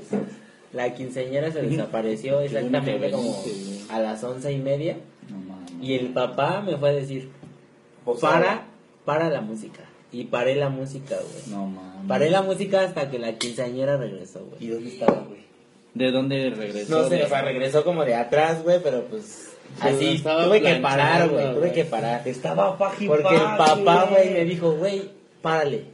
[0.74, 3.44] La quinceañera se desapareció exactamente como
[3.90, 4.98] a las once y media.
[5.82, 7.30] Y el papá me fue a decir:
[8.22, 8.66] Para,
[9.06, 9.82] para la música.
[10.12, 11.56] Y paré la música, güey.
[11.56, 12.08] No mames.
[12.08, 14.74] Paré la música hasta que la quinceañera regresó, ¿Y güey.
[14.76, 15.40] dónde estaba, güey?
[15.94, 17.02] ¿De dónde regresó?
[17.04, 19.52] No sé, o sea, regresó como de atrás, güey, pero pues.
[19.80, 22.28] Así, estaba tuve que parar, güey, tuve que parar.
[22.28, 25.10] Estaba paji Porque el papá, güey, me dijo, güey,
[25.42, 25.86] párale.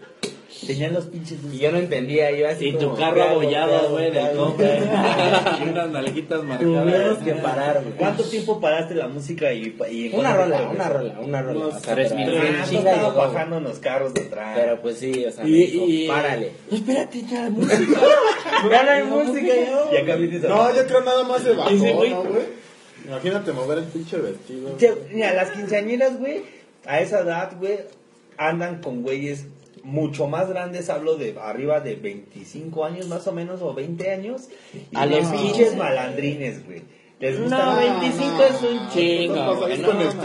[0.67, 3.31] Tenían los pinches Y yo no entendía, yo así Y tu como, carro ¿qué hago,
[3.41, 4.79] abollado, güey, del cobre.
[5.65, 7.17] y unas nalguitas Tuvimos marcadas.
[7.19, 7.95] que parar, güey.
[7.97, 11.59] ¿Cuánto tiempo paraste la música y, y Una rola, una rola, una rola.
[11.67, 12.41] Unos o sea, tres minutos.
[12.85, 14.57] Ah, bajando los carros de atrás.
[14.59, 16.51] Pero pues sí, o sea, Y- y- párale.
[16.71, 17.99] Espérate, ya, música.
[18.71, 19.89] Ya no hay música, yo.
[19.93, 20.15] y acá.
[20.47, 22.65] No, yo creo nada más se bajó, güey- ¿no, güey?
[23.07, 24.69] Imagínate mover el pinche vestido.
[25.11, 26.41] Mira, las quinceañeras, güey,
[26.85, 27.77] a esa edad, güey,
[28.37, 29.45] andan con güeyes
[29.85, 34.49] mucho más grandes, hablo de arriba de 25 años más o menos, o 20 años,
[34.91, 35.75] y A los pinches 15.
[35.77, 36.81] malandrines, güey.
[37.19, 39.55] Les gusta No, más- 25 es un chingo, no.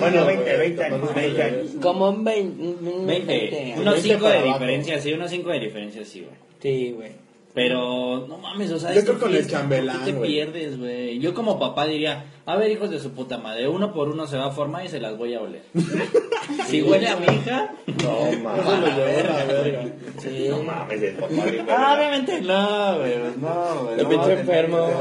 [0.01, 1.67] Bueno, 20, güey, 20 años, capaz 20 años.
[1.81, 2.63] Como un 20.
[2.63, 3.33] un 20.
[3.33, 6.35] 20 Unos 20 5 para de diferencia, sí, unos 5 de diferencia, sí, güey.
[6.61, 7.11] Sí, güey.
[7.53, 10.31] Pero, no mames, o sea, Yo creo con el chambelán, ¿por qué te güey.
[10.31, 11.19] pierdes, güey?
[11.19, 14.37] Yo como papá diría, a ver, hijos de su puta madre, uno por uno se
[14.37, 15.63] va a formar y se las voy a oler.
[16.69, 17.75] si huele a mi hija,
[18.05, 18.67] No, mames.
[18.67, 19.85] A la verga.
[20.19, 20.47] Sí.
[20.49, 21.35] No mames, el papá
[21.71, 24.01] ah, obviamente no, güey, pues no, güey.
[24.01, 24.89] El pinche enfermo.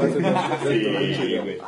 [0.66, 1.58] Sí, güey.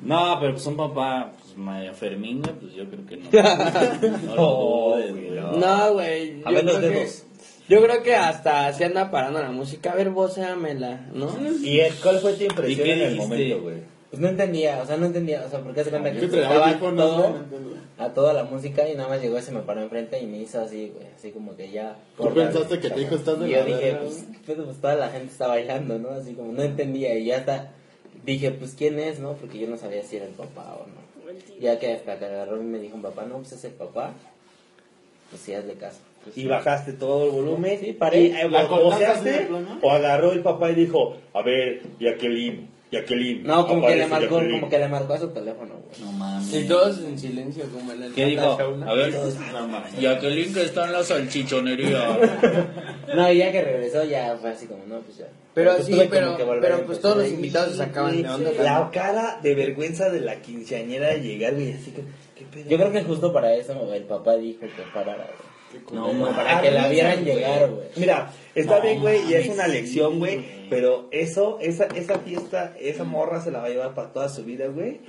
[0.00, 4.34] No, pero pues un papá, pues María Fermín, güey, pues yo creo que no.
[4.34, 5.30] No güey.
[5.58, 6.42] No, güey.
[6.44, 7.24] A ver los dedos.
[7.72, 9.92] Yo creo que hasta se anda parando la música.
[9.92, 11.34] A ver, vos, éamela, ¿no?
[11.62, 13.76] ¿Y el- cuál fue tu ¿Y impresión en el momento, güey?
[14.10, 16.72] pues no entendía, o sea, no entendía, o sea, porque se cuenta que Yo traía
[16.72, 17.34] estaba todo,
[17.96, 20.60] a toda la música y nada más llegó ese me paró enfrente y me hizo
[20.60, 21.96] así, güey, así como que ya.
[22.18, 24.00] ¿Tú pensaste que te dijo, "Estás de Y la yo dije, verga"?
[24.02, 26.10] pues, pero, pues toda la gente está bailando, ¿no?
[26.10, 27.70] Así como no entendía y ya hasta
[28.26, 29.32] dije, pues quién es, ¿no?
[29.32, 31.00] Porque yo no sabía si era el papá o no.
[31.58, 34.12] Ya que hasta que agarró y me dijo un papá, no, pues es el papá,
[35.30, 36.00] pues sí, hazle caso.
[36.24, 37.78] Pues, Y bajaste todo el volumen.
[37.80, 38.20] Sí, paré.
[38.20, 39.78] Y, eh, ¿La plano?
[39.82, 43.42] O agarró el papá y dijo, a ver, Jacqueline, Jacqueline.
[43.42, 44.60] No, como que le marcó, Jacqueline".
[44.60, 46.00] como que le marcó a su teléfono, güey.
[46.00, 46.54] No mames.
[46.54, 48.58] Y todos en silencio, como en el ¿Qué dijo?
[48.86, 49.12] A ver.
[49.98, 52.18] Jacqueline que está en la salchichonería.
[53.14, 55.26] No, y ya que regresó ya fue así como, no, pues ya.
[55.52, 58.50] Pero Pues sí, pero, volver pero a pues todos los invitados se sacaban de onda.
[58.62, 62.04] La cara de vergüenza de la quinceañera de llegar, güey, así que,
[62.34, 62.70] ¿qué pedo?
[62.70, 65.51] Yo creo que justo para eso el papá dijo que parara, güey.
[65.92, 66.34] No, mames.
[66.34, 67.86] para que la vieran llegar, güey.
[67.96, 70.68] Mira, está No bien, güey, y es una lección, güey, güey.
[70.70, 74.44] pero eso, esa, esa fiesta, esa morra se la va a llevar para toda su
[74.44, 75.00] vida, güey.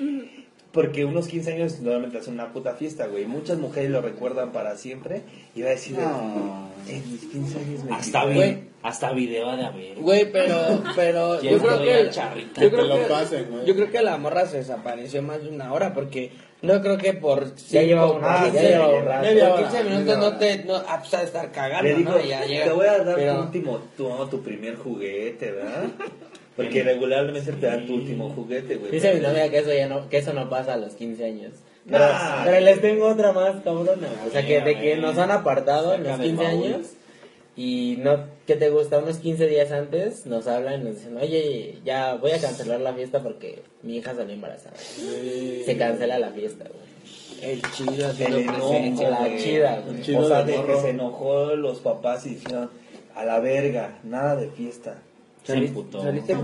[0.72, 3.26] Porque unos 15 años normalmente es una puta fiesta, güey.
[3.26, 5.22] Muchas mujeres lo recuerdan para siempre
[5.56, 6.68] y va a decir, No.
[6.90, 8.34] en mis 15 años me Hasta, quité".
[8.54, 9.96] vi- hasta video de haber.
[10.00, 10.56] Güey, pero,
[10.96, 12.60] pero ¿Quién yo creo que, veía charrita?
[12.62, 13.66] yo creo Que lo que, pasen, güey.
[13.68, 16.32] yo creo que la morra se desapareció más de una hora porque
[16.64, 19.22] no creo que por Ya cinco, llevaba un rato, quince- ya llevaba un rato.
[19.28, 22.12] media Por hora, 15 minutos no te, no, a pesar de estar cagando, Le digo,
[22.12, 22.22] ¿no?
[22.22, 22.64] Ya llega.
[22.66, 25.84] te voy a dar Pero- tu último, tu, tu primer juguete, ¿verdad?
[26.56, 28.92] Porque regularmente te dan tu último juguete, güey.
[28.92, 31.52] Dice mi novia que eso ya no, que eso no pasa a los 15 años.
[31.90, 32.44] Pero, Nah.
[32.46, 34.08] pero les tengo otra más cabrona.
[34.28, 36.64] O sea, que de que nos han apartado en los del 15 baúl.
[36.74, 36.88] años
[37.56, 38.98] y no, ¿qué te gusta?
[39.00, 42.94] Unos 15 días antes nos hablan y nos dicen, oye, ya voy a cancelar la
[42.94, 44.76] fiesta porque mi hija salió embarazada.
[44.78, 47.52] Se cancela la fiesta, güey.
[47.54, 49.10] El chido haciendo presencia.
[49.10, 49.38] la güey.
[49.38, 49.98] chida, güey.
[49.98, 52.70] El chido O sea, de que se enojó los papás y dijeron,
[53.16, 55.02] a la verga, nada de fiesta.
[55.44, 55.90] Se con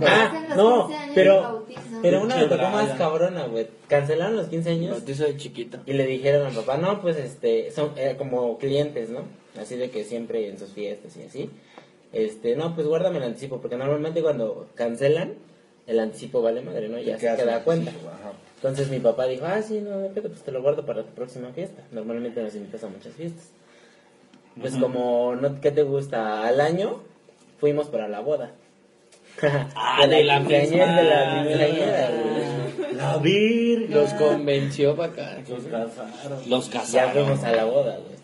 [0.05, 1.65] Ah, los no, 15 años pero,
[2.01, 3.67] pero una me tocó más cabrona, güey.
[3.87, 5.79] Cancelaron los 15 años bautizo de chiquito.
[5.85, 9.21] y le dijeron al papá, no, pues este, son eh, como clientes, ¿no?
[9.57, 11.49] Así de que siempre en sus fiestas y así.
[12.11, 15.35] Este, no, pues guárdame el anticipo, porque normalmente cuando cancelan,
[15.87, 16.99] el anticipo vale madre, ¿no?
[16.99, 17.91] Ya se en- cuenta.
[17.91, 18.33] ajá.
[18.55, 21.13] Entonces mi papá dijo, ah, sí, no, de pedo, pues te lo guardo para tu
[21.13, 21.83] próxima fiesta.
[21.91, 23.49] Normalmente nos invitas a muchas fiestas.
[24.59, 26.45] Pues como, no, ¿qué te gusta?
[26.45, 27.01] Al año
[27.59, 28.51] fuimos para la boda.
[29.75, 32.09] Ah, de la quinceañera, de la quinceañera.
[32.97, 33.91] La virgen.
[33.95, 35.37] Los convenció para acá.
[36.47, 37.13] Los Ya casaron.
[37.25, 38.18] fuimos a la boda, güey.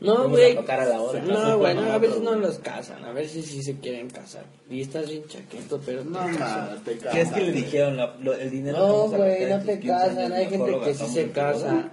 [0.00, 0.52] No, güey.
[0.52, 1.20] a tocar a la boda.
[1.20, 4.44] No, güey, no, a veces no los casan, a veces sí se quieren casar.
[4.70, 6.20] Y estás bien chaqueto, pero no.
[6.28, 7.96] No, nada, te ¿Qué es que le dijeron?
[7.96, 10.32] La- lo- el dinero No, güey, no te 15 años, casan.
[10.32, 11.90] Hay gente que sí se casa.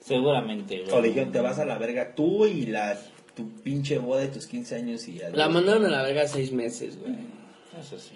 [0.00, 0.92] Seguramente, güey.
[0.94, 2.96] O le dijeron, te vas a la verga tú y la,
[3.34, 5.30] tu pinche boda de tus 15 años y ya.
[5.30, 7.14] La mandaron a la verga seis meses, güey.
[7.80, 8.12] Eso sí.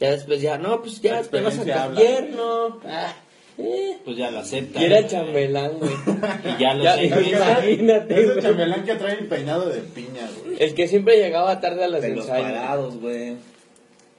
[0.00, 2.80] Ya después ya, no, pues ya te vas a gobierno.
[2.84, 3.14] Ah.
[3.56, 4.80] Pues ya lo acepta.
[4.80, 5.92] Y era el chambelán, güey.
[6.56, 7.06] Y ya lo Ya, sé.
[7.06, 10.56] Imagínate, Es el chambelán que trae el peinado de piña, güey.
[10.60, 12.46] El que siempre llegaba tarde a los Pelos ensayos.
[12.52, 13.34] parados, güey.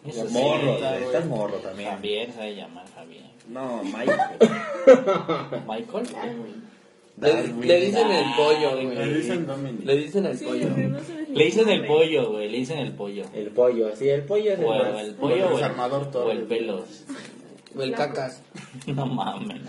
[0.07, 0.33] Eso sí.
[0.33, 0.79] Morro, güey.
[0.79, 1.03] güey.
[1.03, 1.89] Estás morro también.
[1.89, 3.23] Javier, sabe llamar Javier.
[3.49, 4.13] No, Mike.
[5.67, 6.05] Michael.
[7.17, 7.31] Le,
[7.65, 9.13] le dicen el pollo, Le güey.
[9.13, 9.85] dicen Dominic.
[9.85, 10.67] Le dicen el pollo.
[11.33, 12.49] Le dicen el pollo, güey.
[12.49, 13.23] Le dicen el pollo.
[13.33, 15.03] El pollo, sí, el pollo es el O el, más.
[15.03, 17.05] el pollo o el, o el pelos.
[17.77, 18.41] O el cacas.
[18.87, 19.61] No mames.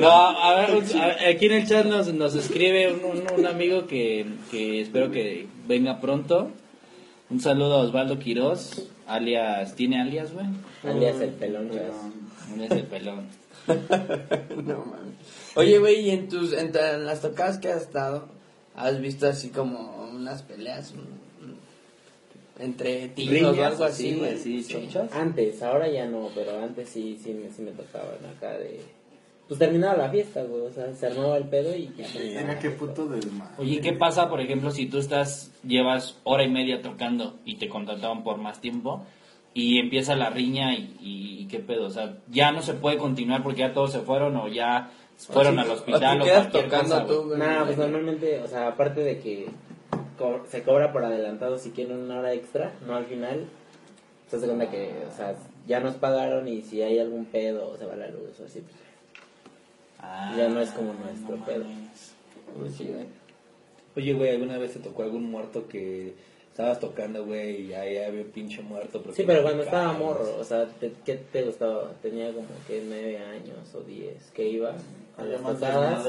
[0.00, 0.82] No, a ver,
[1.28, 5.46] aquí en el chat nos, nos escribe un, un- un amigo que, que espero que
[5.68, 6.50] venga pronto.
[7.30, 10.46] Un saludo a Osvaldo Quiroz, alias, ¿tiene alias, güey?
[10.84, 11.80] Alias el pelón, güey.
[12.52, 13.26] Alias el pelón.
[14.56, 15.14] No mames.
[15.54, 16.72] Oye, güey, y en tus en,
[17.06, 18.28] las tocadas que has estado,
[18.74, 20.92] has visto así como unas peleas
[22.62, 24.38] entre tíos o algo así, sí, güey.
[24.38, 25.12] sí, chonchas.
[25.12, 28.80] Antes, ahora ya no, pero antes sí, sí, me- sí me tocaban acá de...
[29.48, 32.06] Pues terminaba la fiesta, güey, o sea, se armaba el pedo y ya.
[32.40, 33.52] Mira qué puto desmadre.
[33.58, 37.68] Oye, ¿qué pasa, por ejemplo, si tú estás, llevas hora y media tocando y te
[37.68, 39.04] contrataban por más tiempo
[39.52, 41.86] y empieza la riña y, y- y qué pedo?
[41.86, 45.58] O sea, ya no se puede continuar porque ya todos se fueron o ya fueron
[45.58, 47.26] al hospital o o, te quedas cualquier tocando cosa, tú, güey.
[47.26, 47.38] güey.
[47.40, 49.46] Nada, pues normalmente, o sea, aparte de que
[50.22, 53.44] co- se cobra por adelantado si quieren una hora extra, no al final,
[54.30, 55.34] se hace cuenta que, o sea,
[55.66, 58.60] ya nos pagaron y si hay algún pedo o se va la luz o así,
[58.60, 58.74] pues
[60.00, 61.64] Ah, Ya no es como nuestro pedo.
[62.58, 63.06] Pues sí, güey.
[63.96, 66.14] Oye, güey, ¿alguna vez te tocó algún muerto que
[66.50, 69.02] estabas tocando, güey, y ahí había un pinche muerto?
[69.14, 71.92] Sí, pero cuando estaba morro, o sea, te- ¿qué te gustaba?
[72.02, 74.70] Tenía como que nueve años o diez que iba
[75.16, 76.06] a las tocadas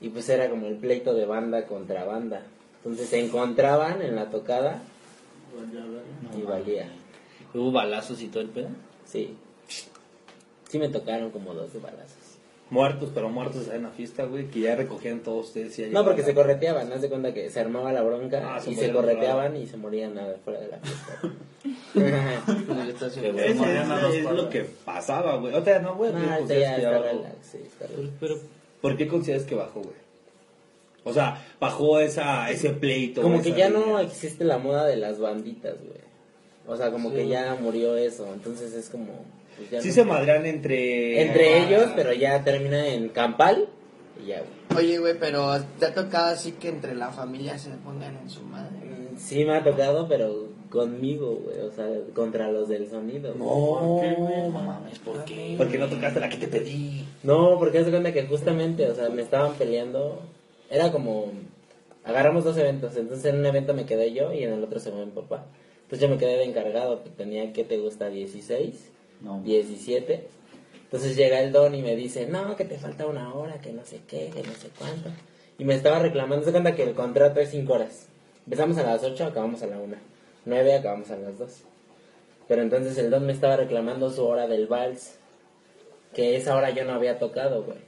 [0.00, 2.42] y pues era como el pleito de banda contra banda.
[2.78, 4.82] Entonces se encontraban en la tocada
[6.36, 6.88] Y valía.
[7.54, 8.68] Hubo balazos y todo el pedo.
[9.04, 9.36] Sí.
[10.68, 12.16] Sí me tocaron como 12 balazos.
[12.70, 15.78] Muertos, pero muertos en la fiesta, güey, que ya recogían todos ustedes.
[15.78, 18.60] y ya No, porque se correteaban, haz de cuenta que se armaba la bronca Ah,
[18.60, 21.20] se y se morían correteaban y se morían fuera de la fiesta.
[21.94, 25.54] Bueno, Eso es lo que pasaba, güey.
[25.54, 26.12] O sea, no, güey.
[26.12, 28.12] no, ¿por qué ahorita consideras ya está relax, sí, está relax.
[28.20, 28.38] Pero,
[28.80, 29.96] ¿por qué consideras que bajó, güey?
[31.08, 33.22] O sea, bajó esa, ese pleito.
[33.22, 35.98] Como que ya no existe la moda de las banditas, güey.
[36.66, 39.06] O sea, como que ya murió eso, entonces es como...
[39.56, 41.22] pues, ya Sí no- se madrean entre...
[41.22, 43.68] Entre ellos, pero ya termina en campal
[44.22, 44.84] y ya, güey.
[44.84, 48.42] Oye, güey, pero ¿te ha tocado así que entre la familia se pongan en su
[48.42, 48.76] madre?
[48.84, 53.32] Mm, Sí me ha tocado, pero conmigo, güey, o sea, contra los del sonido.
[53.34, 53.48] güey.
[54.18, 55.54] No, No mames, ¿por qué?
[55.56, 57.06] Porque no tocaste la que te pedí.
[57.22, 60.20] No, porque se cuenta que justamente, o sea, me estaban peleando.
[60.70, 61.32] Era como.
[62.04, 62.96] Agarramos dos eventos.
[62.96, 65.46] Entonces en un evento me quedé yo y en el otro se fue mi papá.
[65.82, 67.02] Entonces yo me quedé de encargado.
[67.02, 68.08] que Tenía, ¿qué te gusta?
[68.08, 68.90] 16,
[69.20, 69.40] No.
[69.42, 70.28] 17.
[70.84, 73.84] Entonces llega el don y me dice, no, que te falta una hora, que no
[73.84, 75.10] sé qué, que no sé cuánto.
[75.58, 76.44] Y me estaba reclamando.
[76.44, 78.06] Se cuenta que el contrato es 5 horas.
[78.46, 79.96] Empezamos a las 8, acabamos a la 1.
[80.46, 81.62] 9, acabamos a las 2.
[82.48, 85.18] Pero entonces el don me estaba reclamando su hora del vals
[86.14, 87.78] que esa hora yo no había tocado, güey.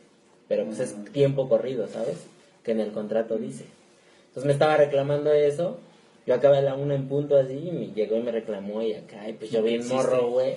[0.49, 2.26] Pero pues es tiempo corrido, ¿sabes?
[2.65, 3.65] Que en el contrato dice.
[4.29, 5.79] Entonces me estaba reclamando eso.
[6.27, 8.95] Yo acabé a la una en punto así y me llegó y me reclamó y
[8.95, 9.29] acá.
[9.29, 10.55] Y pues yo vi el morro, güey.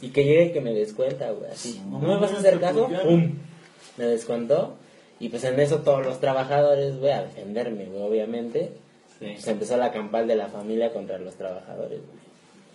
[0.00, 1.50] Y que llegue y que me descuenta, güey.
[1.50, 1.80] Así.
[1.90, 2.88] ¿No me vas a hacer caso?
[3.02, 3.34] ¡Pum!
[3.96, 4.74] Me descontó.
[5.18, 8.72] Y pues en eso todos los trabajadores, güey, a defenderme, güey, obviamente.
[9.18, 9.34] Sí.
[9.38, 12.26] Se empezó la campal de la familia contra los trabajadores, güey.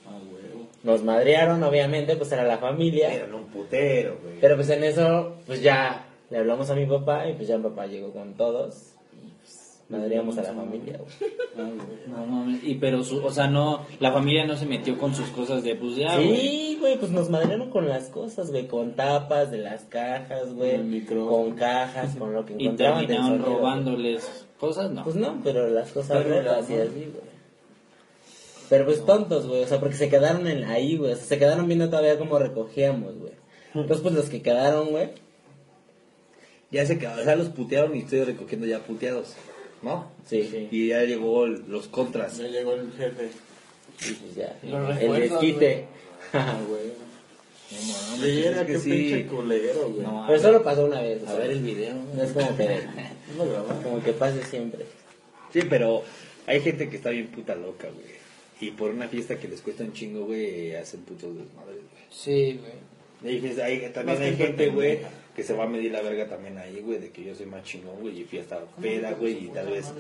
[0.08, 0.68] Ah, huevo.
[0.84, 3.14] Nos madrearon, obviamente, pues era la familia.
[3.14, 4.40] Eran un putero, güey.
[4.42, 7.64] Pero pues en eso, pues ya le hablamos a mi papá y pues ya mi
[7.64, 11.32] papá llegó con todos y pues madreamos a la familia, güey.
[12.08, 12.64] No mames.
[12.64, 15.76] Y pero, su, o sea, no, la familia no se metió con sus cosas de,
[15.76, 16.18] pues ya.
[16.18, 21.06] Sí, güey, pues nos madrearon con las cosas, güey, con tapas de las cajas, güey,
[21.06, 23.54] con cajas, con lo que Y encontraban del terminaron güey.
[23.54, 25.04] robándoles cosas, no.
[25.04, 27.32] Pues no, pero las cosas Pero rotas y así, güey.
[28.70, 31.38] Pero pues tontos, güey, o sea, porque se quedaron en ahí, güey, o sea, se
[31.38, 33.34] quedaron viendo todavía cómo recogíamos, güey.
[33.74, 35.10] Entonces, pues los que quedaron, güey,
[36.72, 39.34] Ya se quedaron, o sea, los putearon y estoy recogiendo ya puteados,
[39.82, 40.10] ¿no?
[40.26, 42.38] sí, Y ya llegó el- los contras.
[42.38, 43.30] Ya llegó el jefe.
[44.10, 45.86] y pues ya, Los el desquite.
[46.34, 46.92] Ah, güey.
[47.70, 48.90] Sí, era es que sí.
[48.90, 50.02] pinche culero, güey.
[50.06, 51.26] No, Pero solo pasó una vez.
[51.28, 51.94] A ver el video.
[52.16, 52.80] No es como que,
[53.38, 54.86] ¿No como que pase siempre.
[55.54, 56.04] Sí, pero
[56.48, 58.12] hay gente que está bien puta loca, güey.
[58.62, 62.04] Y por una fiesta que les cuesta un chingo, güey, hacen putos desmadres, güey.
[62.12, 62.60] Sí,
[63.22, 63.38] güey.
[63.62, 65.00] Hay- hay- también Más hay gente güey.
[65.36, 67.64] Que se va a medir la verga también ahí, güey, de que yo soy más
[67.64, 69.92] chingón, güey, y fiesta peda, güey, y tal vez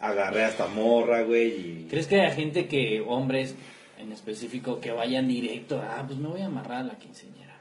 [0.00, 1.86] agarré hasta morra, güey, y...
[1.88, 3.54] ¿Crees que hay gente que, hombres
[3.98, 7.56] en específico, que vayan directo, ah, pues me voy a amarrar a la quinceañera,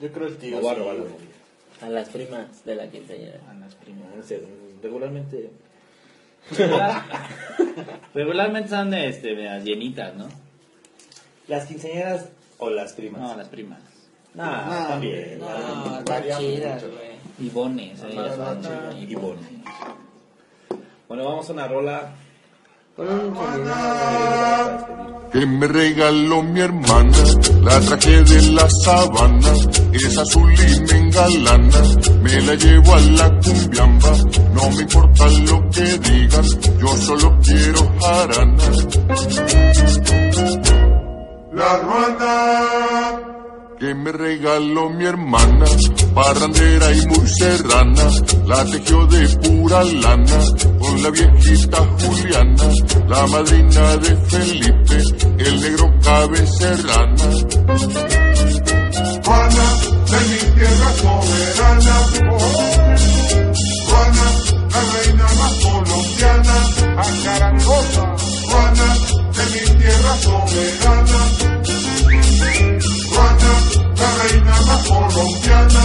[0.00, 0.60] Yo creo el tío.
[0.60, 0.66] Sí.
[1.80, 3.40] A las primas de la quinceañera.
[3.50, 4.14] a las primas?
[4.14, 4.42] No sé,
[4.82, 5.50] regularmente...
[8.14, 10.28] Regularmente son este, las llenitas, ¿no?
[11.46, 13.20] ¿Las quinceañeras o las primas?
[13.22, 13.91] No, las primas.
[14.34, 15.38] Nah, también.
[15.38, 16.04] No, mucho.
[16.14, 17.12] güey.
[17.38, 18.38] Y chidas.
[18.98, 19.14] Y.
[21.08, 22.12] Bueno, vamos a una rola
[25.32, 27.16] que me regaló mi hermana,
[27.62, 29.52] la traje de la sabana,
[29.94, 31.82] es azul y me engalana,
[32.20, 34.12] me la llevo a la cumbiamba,
[34.52, 36.44] no me importa lo que digan,
[36.78, 38.64] yo solo quiero jarana.
[41.54, 43.31] La ruana
[43.82, 45.64] que me regaló mi hermana,
[46.14, 48.10] parrandera y muy serrana,
[48.46, 50.38] la tejió de pura lana,
[50.78, 52.68] con la viejita Juliana,
[53.08, 54.98] la madrina de Felipe,
[55.36, 57.24] el negro cabecerrana.
[59.24, 59.66] Juana
[60.12, 61.96] de mi tierra soberana,
[63.88, 64.26] Juana,
[64.70, 66.56] la reina más colombiana,
[67.02, 68.04] acarangosa,
[68.48, 68.88] Juana
[69.34, 71.01] de mi tierra soberana.
[74.44, 75.80] Más colombiana.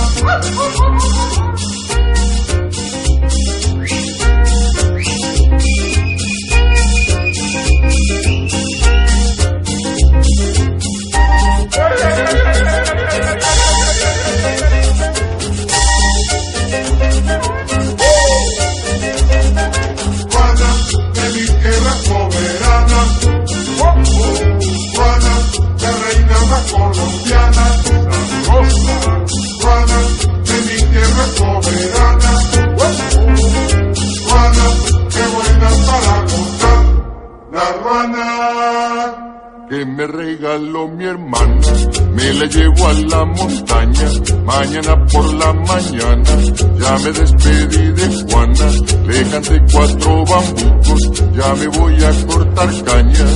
[42.27, 44.09] Me la llevo a la montaña,
[44.43, 46.35] mañana por la mañana.
[46.77, 48.67] Ya me despedí de Juana,
[49.07, 51.01] le canté cuatro bambucos,
[51.37, 53.27] ya me voy a cortar caña.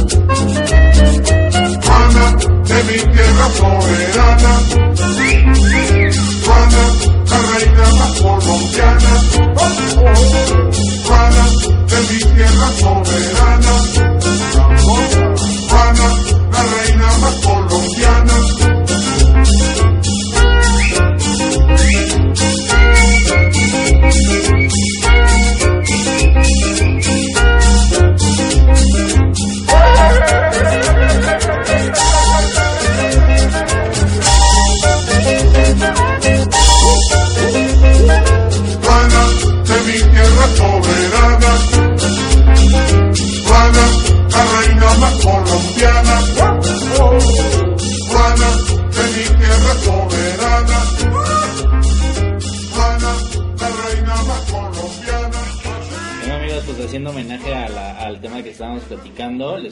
[1.86, 2.26] Juana,
[2.68, 4.54] de mi tierra soberana.
[6.44, 6.84] Juana,
[7.30, 9.14] la reina más colombiana.
[11.06, 11.46] Juana,
[11.88, 13.74] de mi tierra soberana.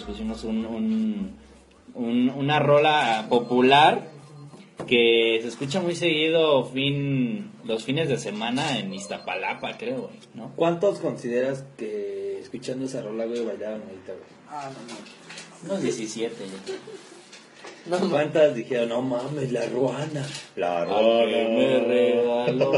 [0.09, 1.31] Pusimos un, un-
[1.93, 4.07] un- una rola popular
[4.87, 10.51] que se escucha muy seguido fin los fines de semana en Iztapalapa, creo, güey, ¿no?
[10.55, 14.29] ¿Cuántos consideras que escuchando esa rola, güey, bailaron ahorita, güey?
[15.65, 16.33] Unos 17.
[17.87, 17.99] ya.
[18.09, 20.25] ¿Cuántas dijeron, no mames, la ruana?
[20.55, 22.71] La Porque me regaló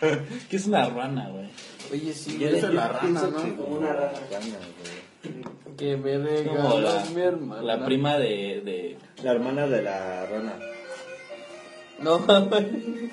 [0.48, 1.48] ¿Qué es una rana, güey?
[1.92, 3.42] Oye, sí, Yo le- la rana, ¿no?
[3.42, 4.12] que como una rana.
[5.76, 7.62] Que me la, mi hermana.
[7.62, 8.98] la prima de, de...
[9.22, 10.52] La hermana de la rana.
[12.00, 12.66] No mames.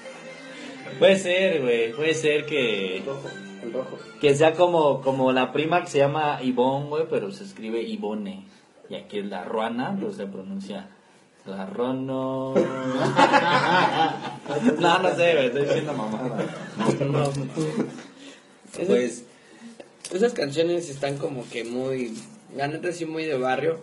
[1.00, 2.98] Puede ser, güey, puede ser que...
[2.98, 3.98] El rojo.
[4.22, 8.46] Que sea como, como la prima que se llama Ivonne, güey, pero se escribe Ivone.
[8.90, 10.88] Y aquí es la ruana, pues se pronuncia
[11.46, 12.54] la rono.
[14.80, 16.46] no, no sé, güey, estoy diciendo mamada.
[18.86, 19.24] Pues,
[20.14, 22.14] Esas canciones están como que muy,
[22.56, 23.80] la neta sí muy de barrio.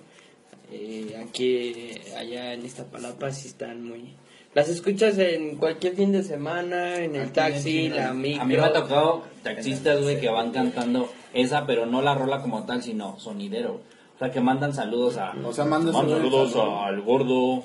[0.73, 4.15] Eh, aquí, allá en Iztapalapa sí están muy...
[4.55, 8.43] Las escuchas en cualquier fin de semana, en el taxi, la micro.
[8.43, 12.41] A mí me ha tocado taxistas, güey, que van cantando esa, pero no la rola
[12.41, 13.81] como tal, sino sonidero.
[14.15, 15.33] O sea, que mandan saludos a...
[15.45, 17.65] O sea, mandan saludos saludos a- al gordo,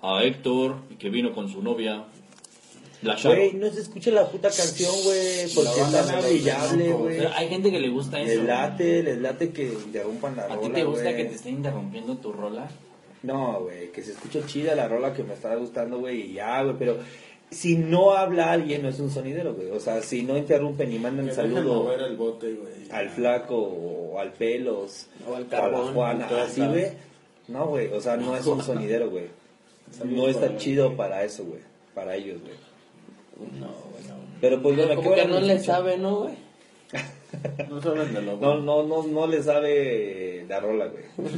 [0.00, 2.04] a Héctor, y que vino con su novia.
[3.02, 7.26] Güey, no se escucha la puta canción, güey, porque de los brillable, güey.
[7.26, 8.40] Hay gente que le gusta eso.
[8.40, 11.54] Les late, les late que interrumpan la ¿A rola, ti te gusta que te estén
[11.54, 12.68] interrumpiendo tu rola?
[13.22, 16.62] No, güey, que se escucha chida la rola que me está gustando, güey, y ya,
[16.62, 16.98] güey, pero
[17.50, 19.70] si no habla alguien no es un sonidero, güey.
[19.70, 22.90] O sea, si no interrumpen y mandan saludo mover el bote, güey.
[22.90, 26.86] al flaco o al pelos O al a carbón, la Juana, todo así, güey.
[27.46, 29.26] No, güey, o sea, no es un sonidero, güey.
[30.04, 31.60] No está chido para eso, güey.
[31.94, 32.67] Para ellos, güey.
[33.38, 34.14] No, bueno.
[34.40, 36.34] Pero pues bueno, ¿qué Como que van a no le sabe, ¿no, güey?
[37.68, 41.04] No saben de lo No, no, no, no le sabe la rola, güey.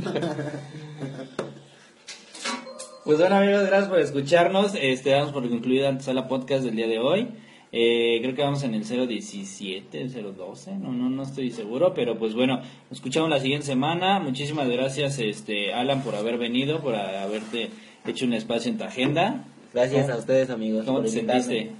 [3.05, 4.75] Pues bueno amigos, gracias por escucharnos.
[4.81, 7.29] Este, damos por concluida la podcast del día de hoy.
[7.73, 12.19] Eh, creo que vamos en el 017, el 012, no, no, no estoy seguro, pero
[12.19, 14.19] pues bueno, nos escuchamos la siguiente semana.
[14.21, 17.71] Muchísimas gracias, este, Alan, por haber venido, por haberte
[18.07, 19.45] hecho un espacio en tu agenda.
[19.73, 20.85] Gracias ¿Cómo- a ustedes, amigos.
[20.85, 21.43] ¿Cómo por te invitarme.
[21.43, 21.73] sentiste?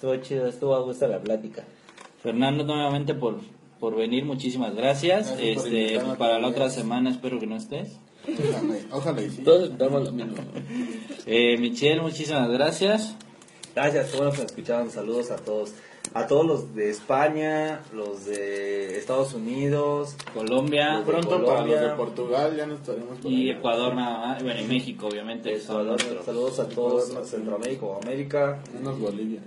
[0.00, 1.62] Estuvo chido, estuvo a gusto la plática.
[2.22, 3.38] Fernando, nuevamente por,
[3.78, 5.28] por venir, muchísimas gracias.
[5.28, 7.98] Gracias este, para la otra semana espero que no estés.
[8.26, 9.42] Ojalá, ojalá y sí.
[9.42, 10.36] Todos estamos lo mismo.
[11.26, 13.14] Eh, Michelle, muchísimas gracias.
[13.74, 14.90] Gracias, qué bueno que escucharon.
[14.90, 15.74] Saludos a todos.
[16.14, 20.16] A todos los de España, los de Estados Unidos.
[20.32, 21.82] Colombia Los de Pronto para los Colombia.
[21.82, 23.50] de Portugal ya no estaremos por y ahí.
[23.50, 24.42] Ecuador nada más.
[24.42, 25.50] Bueno, y México, obviamente.
[25.50, 26.24] nuestros.
[26.24, 28.62] Saludos a todos, a Centroamérica o América.
[28.72, 29.40] Menos Bolivia.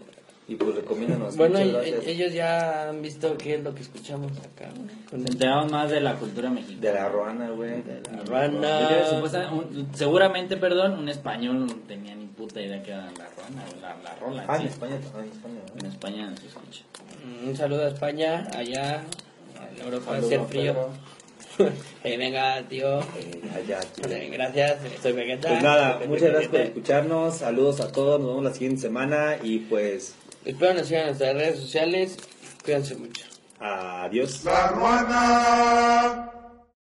[0.47, 1.37] Y pues recomiéndanos.
[1.37, 4.69] Bueno, ellos ya han visto qué es lo que escuchamos acá.
[5.11, 6.81] Nos enteramos más de la cultura mexicana.
[6.81, 7.81] De la ruana, güey.
[8.61, 13.05] La que supuesta- un- seguramente, perdón, un español no tenía ni puta idea que era
[13.05, 14.45] la ruana, la, la rola.
[14.47, 14.63] Ah, sí.
[14.63, 15.61] en España, ah, en España.
[15.73, 15.79] ¿no?
[15.79, 16.83] En España no se escucha.
[17.47, 19.01] Un saludo a España, allá,
[19.59, 20.73] a Europa, hacer frío.
[20.73, 20.89] Pedro.
[22.03, 22.99] Eh, venga, tío.
[22.99, 24.07] Eh, allá, tío.
[24.11, 25.49] Eh, Gracias, soy Vegeta.
[25.49, 27.37] Pues nada, muchas gracias por escucharnos.
[27.37, 28.19] Saludos a todos.
[28.19, 29.37] Nos vemos la siguiente semana.
[29.41, 30.15] Y pues,
[30.45, 32.17] Espero nos sigan en nuestras redes sociales.
[32.63, 33.25] Cuídense mucho.
[33.59, 34.43] adiós.
[34.43, 36.31] La ruana